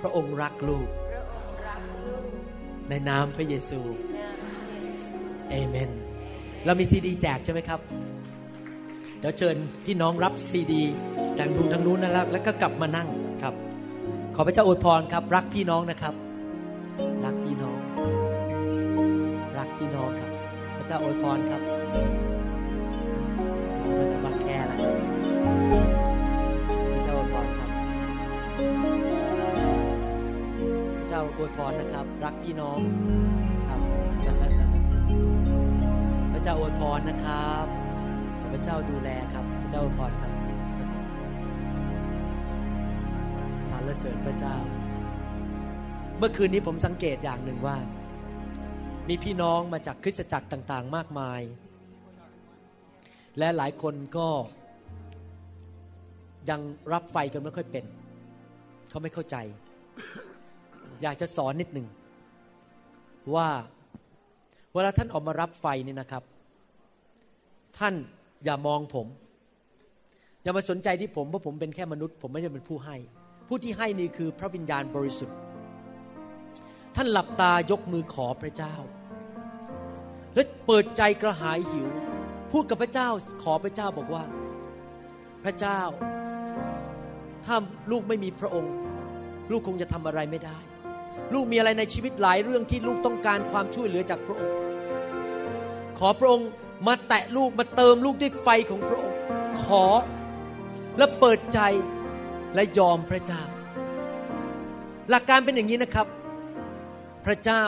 [0.00, 0.88] พระองค์รักลูก
[2.88, 3.80] ในนามพระเยซู
[5.50, 5.90] เอเมน
[6.64, 7.80] เรามีซีดีแจกใช่ไหมครับ
[9.18, 9.56] เดี๋ยวเชิญ
[9.86, 10.82] พี่น้องรับซีดี
[11.38, 13.08] จากนู้นทางนู้นนะครับ แล้วก็กลับมานั่ง
[13.42, 13.54] ครับ
[14.34, 16.14] ขอพระเจ้าอวยพรครับ รักพี่น้องนะครับ
[17.24, 17.78] รักพี่น้อง
[19.58, 20.30] รักพี่น้องครับ
[20.76, 22.21] พระเจ้าอวยพรครับ
[23.98, 24.94] มาจากบางแคแล้วครับ
[26.92, 27.70] พระเจ้าอวยพรครับ
[30.98, 32.78] พระเจ้าอวยพรนะครับ รักพี่น้อง
[33.68, 33.80] ครับ
[36.32, 37.66] พระเจ้าอวยพรนะครับ
[38.50, 40.32] พระเจ้าดูแลครับ พระเจ้าอวยพรครับ
[43.68, 44.56] สรรเสริญพระเจ้า
[46.18, 47.76] เมื่อคืนนี้ผมสังเกตอย่างหนึ่งว่า
[49.08, 51.40] มีพี่น้องมาจากคริสตจักรต่าง ๆ มากมาย
[53.38, 54.28] และหลายคนก็
[56.50, 56.60] ยัง
[56.92, 57.84] รับไฟกันไม่ค่อยเป็น
[58.88, 59.36] เขาไม่เข้าใจ
[61.02, 61.86] อยากจะสอนนิดหนึ่ง
[63.34, 63.48] ว่า
[64.72, 66.22] เวลาท่านออกมารับไฟนี่นะครับ
[67.78, 67.94] ท่าน
[68.44, 69.06] อย่ามองผม
[70.42, 72.96] อย่ามาสนใจที่ผมเพราะผมเป็นแค่มนุษย์ ผมไม่ได้เป็นผู้ให้
[73.48, 75.36] ผู้ที่ให้นี่คือพระวิญญาณบริสุทธิ์
[76.96, 78.74] ท่านหลับตายกมือขอพระเจ้า
[80.34, 81.88] และเปิดใจกระหายหิว
[82.52, 83.08] พูดกับพระเจ้า
[83.42, 84.24] ขอพระเจ้าบอกว่า
[85.44, 85.80] พระเจ้า
[87.46, 87.56] ถ้า
[87.90, 88.72] ลูกไม่มีพระองค์
[89.50, 90.58] ลูกคงจะทำอะไรไม่ได้
[91.34, 94.54] ลูกมีอะไรในชีวิตหลายเรื่องที่ลูกต้องการความช่วยเหลือจากพระองค์
[95.98, 96.48] ขอพระองค์
[96.86, 99.16] มาแตะลูกมาเติมลูกด้วยไฟของพระองค์
[99.62, 99.84] ขอ
[100.98, 101.60] และเปิดใจ
[102.54, 103.42] และยอมพระเจ้า
[105.10, 106.06] หลักการเป็นอย่างนี้นะครับ
[107.26, 107.64] พระเจ้า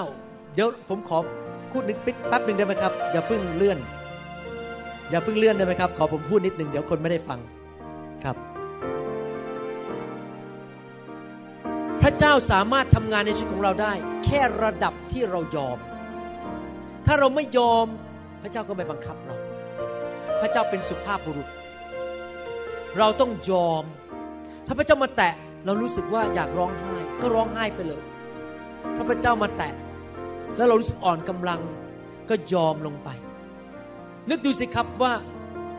[0.55, 1.18] เดี๋ยวผมขอ
[1.70, 1.97] พูดนิด
[2.28, 3.78] แป๊บหนึ่งได้ไหมครับ อย่าเพิ่งเลื่อน
[5.11, 7.39] อย่าเพิ่งเลื่อนได้ไหมครับ ขอผมพูดนิดหนึ่งเดี๋ยวคนไม่ได้ฟัง
[8.25, 8.37] ครับ
[12.03, 13.93] พระเจ้าสามารถทำงานในชีวิตของเราได้
[14.25, 15.79] แค่ระดับที่เรายอม
[17.07, 17.87] ถ้าเราไม่ยอม
[18.43, 19.37] พระเจ้าก็ไม่บังคับเรา
[20.41, 21.49] พระเจ้าเป็นสุภาพบุรุษ
[22.99, 23.85] เราต้องยอม
[24.67, 25.35] ถ้าพระเจ้ามาแตะ
[25.67, 28.03] เรารู้สึกว่าอยากร้องไห้ ก็ร้องไห้ไปเลย
[28.97, 29.73] ถ้าพระเจ้ามาแตะ
[30.57, 31.61] แล้วเรารู้สึกอ่อนกำลัง
[32.29, 33.09] ก็ยอมลงไป
[34.31, 35.12] นึกดูสิครับว่า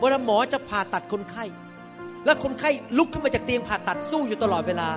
[0.00, 1.44] เวลาหมอจะผ่าตัดคนไข้
[2.24, 4.88] และคนไข้ลุกขึ้นมาจากเตียงผ่าตัดสู้อยู่ตลอดเวลา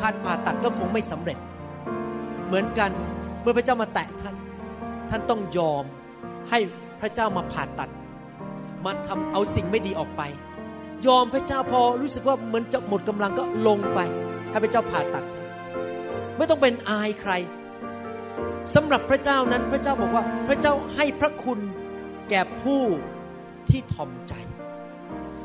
[0.00, 1.38] การผ่าตัดก็คงไม่สำเร็จ
[2.46, 2.90] เหมือนกัน
[3.42, 4.34] เมื่อพระเจ้ามาแตะท่าน
[5.10, 5.84] ท่านต้องยอม
[6.50, 6.58] ให้
[7.00, 7.90] พระเจ้ามาผ่าตัด
[8.84, 10.22] มาทำเอาสิ่งไม่ดีออกไป
[11.06, 13.98] ยอมพระเจ้าพอรู้สึกว่าเหมือนจะหมดกำลังก็ลงไป
[14.50, 15.24] ให้พระเจ้าผ่าตัด
[16.36, 17.32] ไม่ต้องเป็นอายใคร
[18.74, 21.58] สำหรับพระเจ้านั้นพระเจ้าบอกว่าพระเจ้าให้พระคุณ
[22.30, 22.82] แก่ผู้
[23.70, 24.34] ที่ถ่อมใจ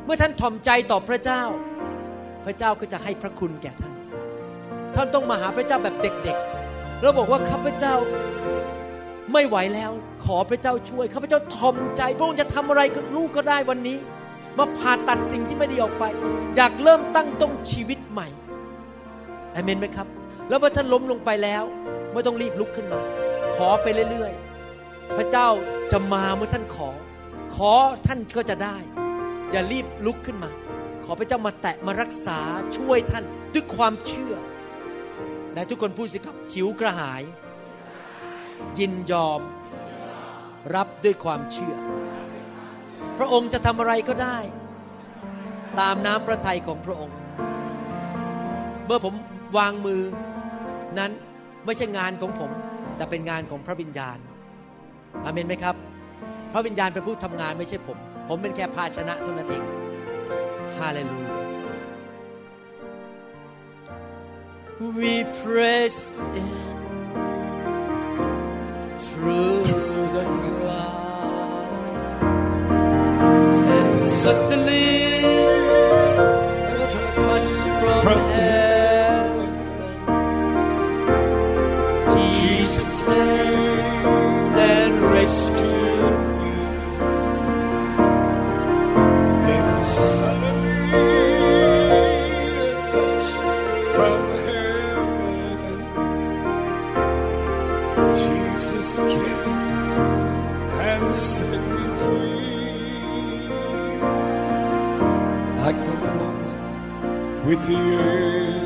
[0.06, 1.44] เมื่อท่านถ่อมใจต่อพระเจ้า
[2.46, 3.94] พระเจ้าก็จะให้พระคุณแก่ท่าน
[4.96, 7.96] ท่านต้องมาหาพระเจ้าแบบเด็กๆ แล้วบอกว่าข้าพเจ้า
[9.34, 9.92] ไม่ไหวแล้ว
[10.26, 13.98] ขอพระเจ้าช่วยข้าพเจ้าทอมใจพระองค์จะทำอะไรกับลูกก็ได้วันนี้
[14.58, 16.04] มาผ่าตัดสิ่งที่ไม่ดีออกไป
[16.56, 18.28] อยากเริ่มตั้งต้นชีวิตใหม่
[19.54, 20.08] อเมนไหมครับ
[20.50, 21.64] แล้วเมื่อท่านล้มลงไปแล้ว
[22.14, 23.00] ไม่ต้องรีบลุกขึ้นมา
[23.56, 25.48] ขอไปเรื่อยๆ พระเจ้า
[25.92, 26.90] จะมาเมื่อท่านขอ
[27.56, 27.74] ขอ
[28.08, 28.78] ท่านก็จะได้
[29.52, 30.52] อย่ารีบลุกขึ้นมา
[31.06, 32.40] ขอพระเจ้ามาแตะมารักษา
[32.78, 33.24] ช่วยท่าน
[33.54, 34.34] ด้วยความเชื่อ
[35.54, 37.24] และทุกคนพูดสิครับ หิวกระหาย
[38.80, 39.42] ยินยอม
[40.76, 41.76] รับด้วยความเชื่อ
[43.18, 44.38] พระองค์จะทำอะไรก็ได้
[45.80, 47.18] ตามน้ำพระทัยของพระองค์
[48.86, 49.14] เมื่อผม
[49.58, 50.02] วางมือ
[50.98, 51.12] นั้น
[51.66, 52.52] ไม่ใช่งานของผม
[52.98, 54.18] แต่เป็นงานของพระวิญญาณ
[55.24, 55.76] อาเมนไหมครับ
[56.52, 57.98] พระวิญญาณเป็นผู้ทำงานไม่ใช่ผม
[58.28, 59.64] ผมเป็นแค่ภาชนะเท่านั้นเอง
[60.80, 61.36] ฮาเลลูยา
[65.00, 65.98] We press
[66.40, 66.50] in
[69.00, 69.64] through
[70.16, 71.70] the crowd
[73.78, 74.90] and suddenly
[76.72, 79.54] a touch from, From heaven
[82.14, 83.45] Jesus came
[107.46, 108.65] with the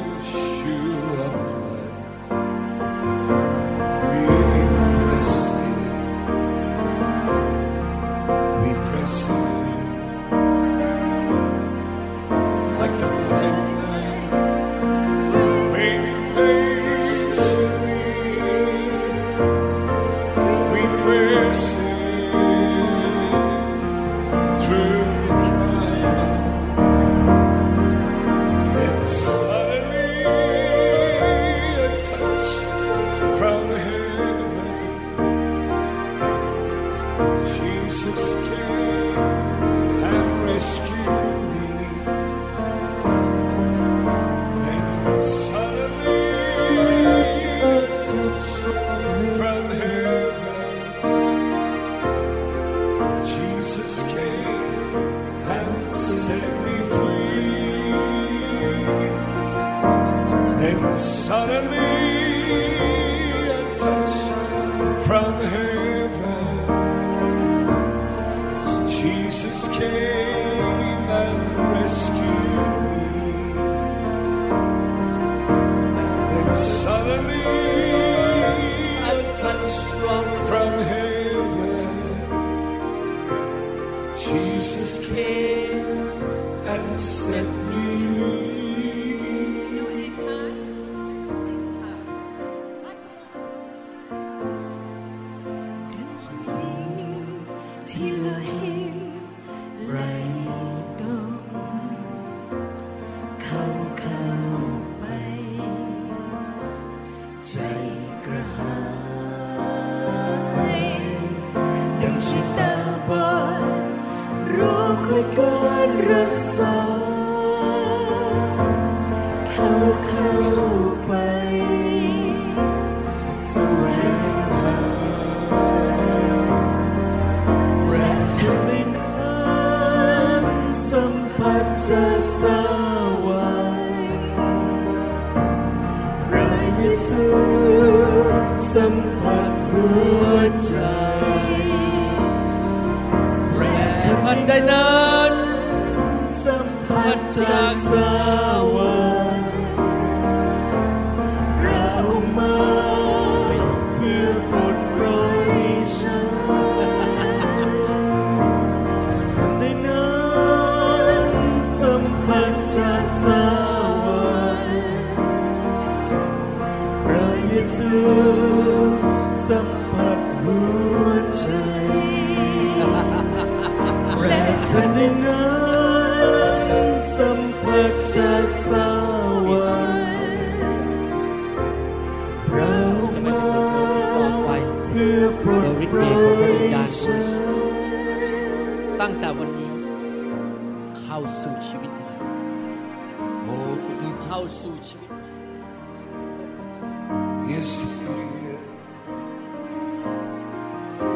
[197.50, 197.88] Yes, He.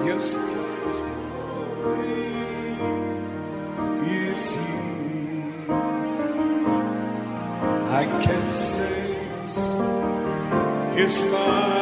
[0.07, 1.13] Yes, Holy.
[4.07, 4.73] Yes, He.
[7.99, 9.15] I can say
[10.95, 11.72] His mind.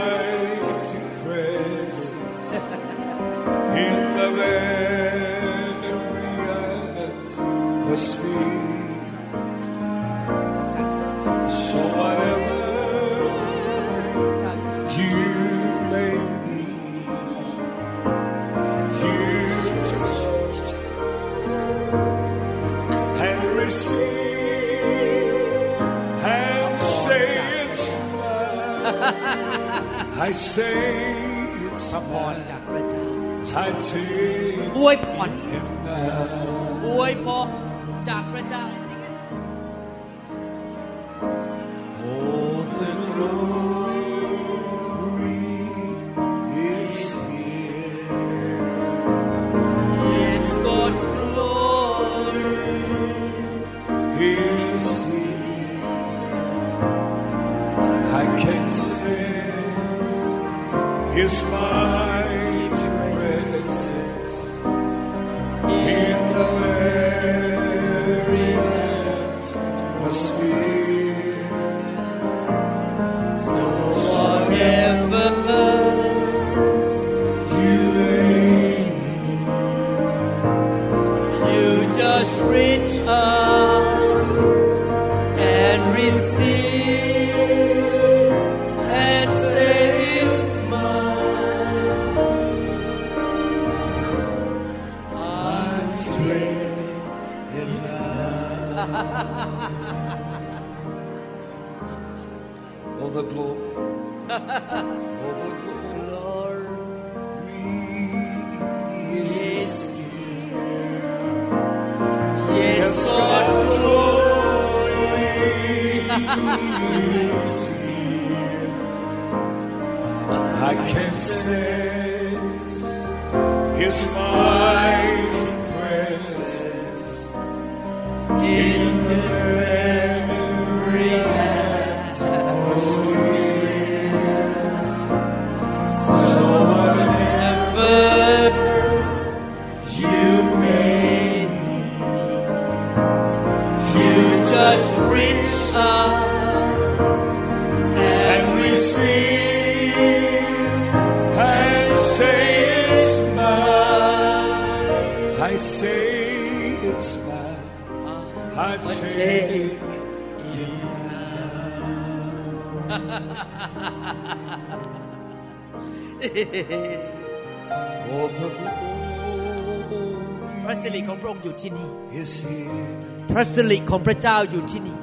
[170.64, 171.90] พระสิริของพระองค์อยู่ที่นี่
[172.22, 173.12] is here.
[173.32, 174.98] พระสิริของพระเจ้าอยู่ที่นี่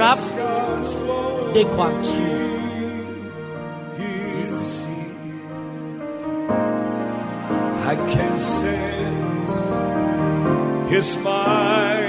[0.00, 2.40] รับ God's glory ด้วยความเชื่อ
[4.42, 4.54] is
[4.88, 5.58] here.
[7.92, 9.54] I can sense
[10.92, 11.99] His mighty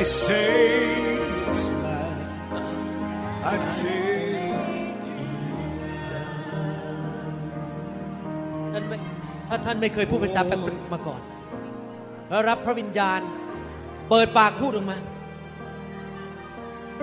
[0.00, 0.50] I say
[1.48, 2.22] it's mine.
[3.44, 4.30] I take
[8.72, 8.96] ท่านไม่
[9.48, 11.20] ถ้าท่านไม่เคยพูดภาษาแปลกๆมาก่อน
[12.28, 13.20] แล้วรับพระวิญญาณ
[14.10, 14.96] เปิดปากพูดออกมา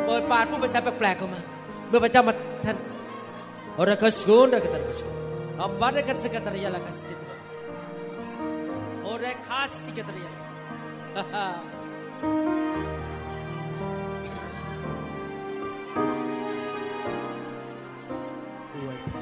[0.06, 1.42] เปิดปากพูดภาษาแปลกๆออกมา
[1.88, 2.34] เมื่อพระเจ้ามา
[2.66, 2.78] ท่าน
[3.80, 5.14] อรักชุนรักตันกชุน
[5.62, 7.32] อับบารักสกัตริยาลักสกิตร
[9.04, 10.34] โอเรคาสิกตริยา
[18.76, 19.18] อวยพร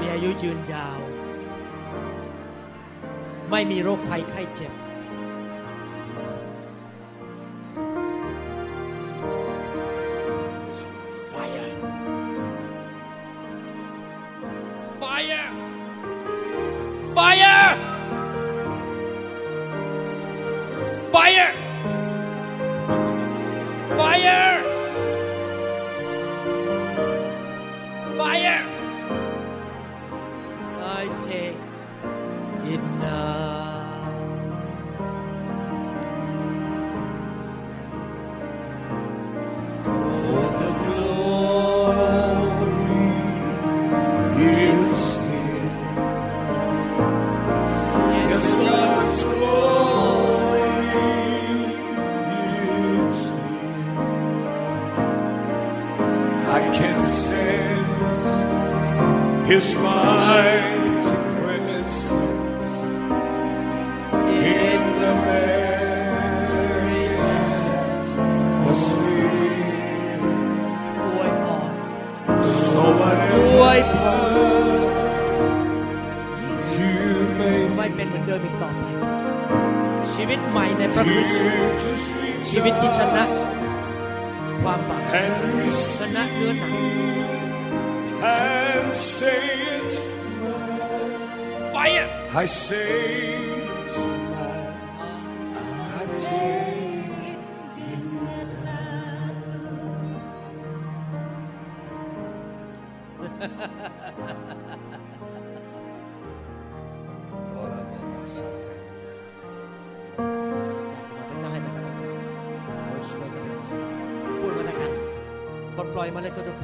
[0.00, 1.00] มีอายุยืนยาว
[3.50, 4.72] ไม่มีโรคภัยไข้เจ็บ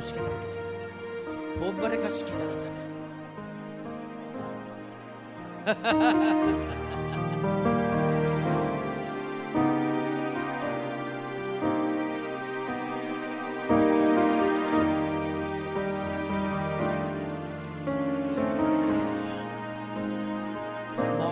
[0.05, 0.12] More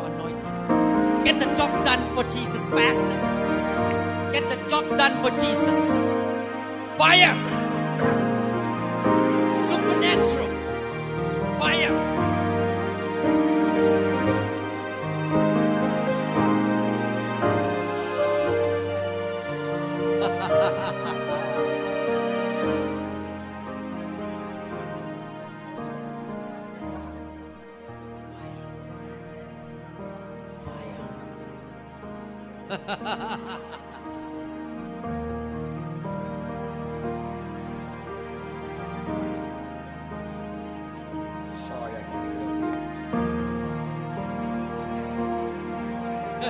[0.07, 1.23] anointing.
[1.25, 3.03] Get the job done for Jesus fast.
[4.33, 5.81] Get the job done for Jesus.
[6.97, 7.52] Fire.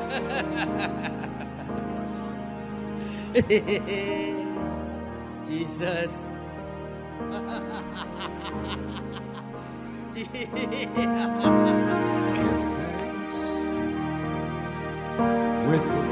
[5.47, 6.33] Jesus.
[10.13, 10.29] Give
[12.77, 13.39] thanks
[15.67, 16.12] with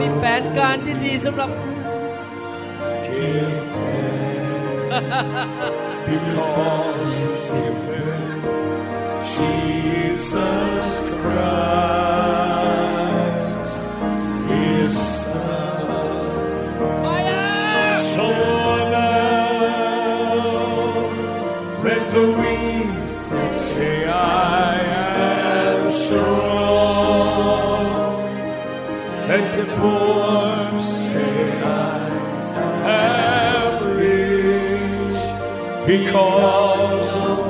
[0.00, 1.76] มีแผนการที่ดีสำหรับคุณ
[6.08, 8.40] because He's given
[9.34, 11.97] Jesus Christ,
[35.88, 37.47] because of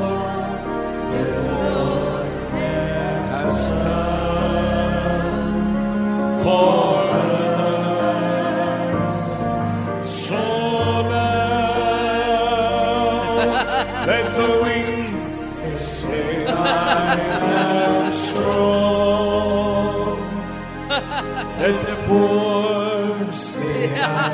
[21.60, 24.28] Let the poor say I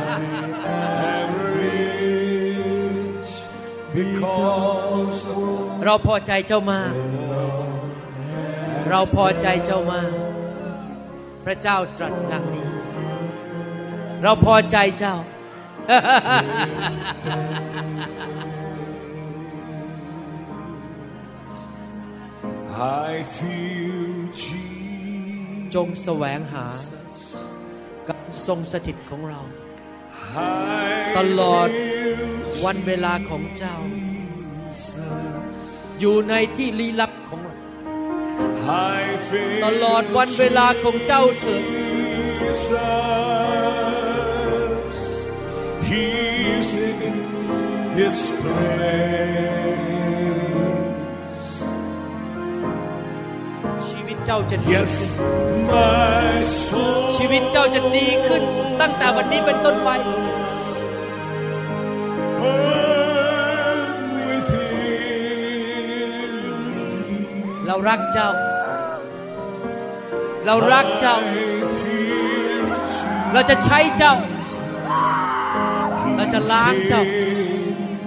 [1.22, 1.30] am
[1.60, 3.28] rich
[3.98, 6.92] because of เราพอใจเจ้ามาก
[8.90, 10.12] เราพอใจเจ้ามาก
[11.44, 12.68] พระเจ้าตรัสดังนี้
[14.22, 15.16] เราพอใจเจ้า
[23.06, 24.02] I feel
[24.42, 24.74] Jesus.
[25.74, 26.93] จงแสวงหาการ
[28.46, 29.40] ทรงสถิตของเรา
[30.36, 30.38] I
[31.18, 33.76] ตลอด feel วันเวลาของเจ้า
[36.00, 37.54] อยู่ในที่ลี้ลับของเรา
[38.98, 41.64] I feel ตลอดวันเวลาของเจ้าเถิด
[42.44, 42.78] Jesus.
[45.88, 50.13] He's in this place.
[54.26, 54.92] เจ้าจะดี Yes,
[55.72, 56.34] my
[56.66, 57.02] soul.
[57.16, 58.42] ชีวิตเจ้าจะดีขึ้น
[58.80, 59.88] ตั้งแต่วันนี้เป็นต้นไป
[62.46, 63.80] I'm
[64.28, 64.64] within.
[67.66, 68.30] เรารักเจ้า
[70.46, 72.62] เรารักเจ้า I feel
[73.32, 74.14] เราจะใช้เจ้า
[76.16, 77.02] เราจะล้างเจ้า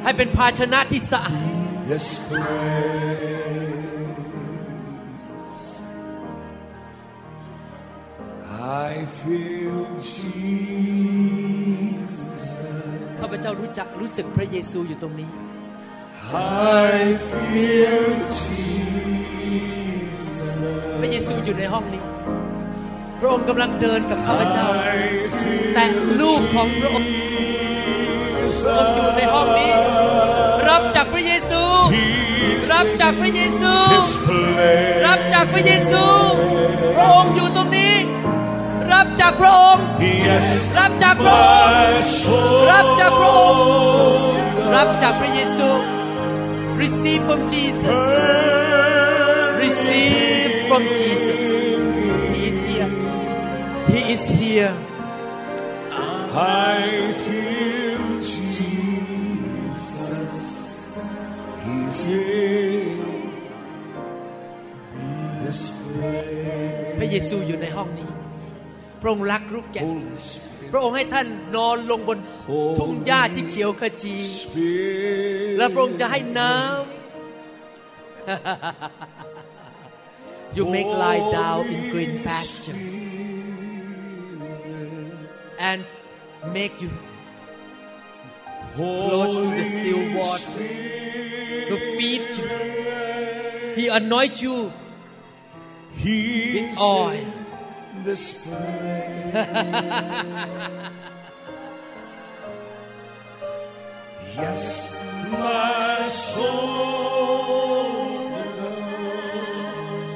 [0.04, 1.44] ให้เป็นภาชนะที่สะอาด
[9.20, 9.78] feel
[10.14, 10.88] Jesus.
[13.20, 15.32] ข้าพเจ้ารู้จักรู้สึกพระเยซูอยู่ตรงนี้
[16.90, 18.06] I feel
[18.40, 19.28] Jesus.
[21.00, 22.04] พระเยซูอยู่ในห้องนี้
[23.20, 25.00] พระองค์กำลังเดินกับข้าพเจ้า I
[25.40, 25.86] feel แต่
[26.22, 27.12] ลูกของพระองค์
[28.32, 28.42] พระ
[28.78, 29.72] องค์อยู่ในห้องนี้
[30.70, 31.64] รับจากพระเยซู
[32.72, 35.00] รับจากพระเยซู this place.
[35.06, 36.04] รับจากพระเยซู
[36.96, 37.57] พระองค์อยู่ต
[38.98, 39.84] รงนี้รับจากพระองค์
[40.28, 40.48] Yes,
[40.78, 42.60] รับจากพระองค์ my soul.
[42.72, 43.64] รับจากพระองค์
[44.76, 45.70] รับจากพระเยซู
[46.82, 48.00] receive from Jesus
[49.64, 51.44] receive from Jesus
[52.36, 52.90] He is here
[53.92, 54.74] He is here
[56.76, 58.80] I feel Jesus.
[61.66, 63.00] He's in
[65.44, 66.96] this place.
[67.00, 68.10] พระเยซูอยู่ในห้องนี้
[69.02, 72.20] พระองค์รักลูกแกะ Holy Spirit, พระองค์ให้ท่านนอนลงบน
[72.78, 76.66] ทุ่งหญ้าที่เขียวขจี Spirit, และพระองค์จะให้น้ำ
[80.56, 82.80] You make lie down in green pasture
[85.70, 85.80] and
[86.58, 86.92] make you
[88.76, 90.52] close to the still water
[91.70, 92.48] to feed you.
[93.78, 94.72] He anoint you
[95.92, 97.37] He's with oil.
[98.08, 99.34] This place.
[104.38, 104.98] yes,
[105.30, 106.70] my soul
[108.56, 110.14] does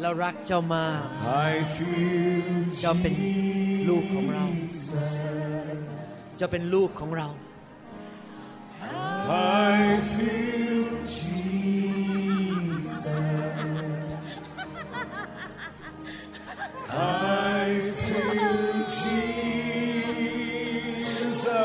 [0.00, 1.06] เรารักเจ้ามาก
[1.50, 3.14] I feel เจ้าเป็น
[3.88, 4.44] ลูกของเรา
[6.36, 7.28] เจ้าเป็นลูกของเรา
[9.74, 9.76] I
[10.12, 10.84] feel
[11.16, 13.06] Jesus.
[16.90, 17.66] I
[18.02, 18.72] feel
[21.32, 21.56] Jesus.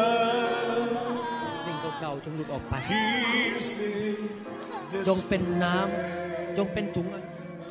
[1.61, 4.17] สิ่งเก่าๆจงหลุดออกไป He's in
[4.91, 7.07] this จงเป็นน้ำจงเป็นถุง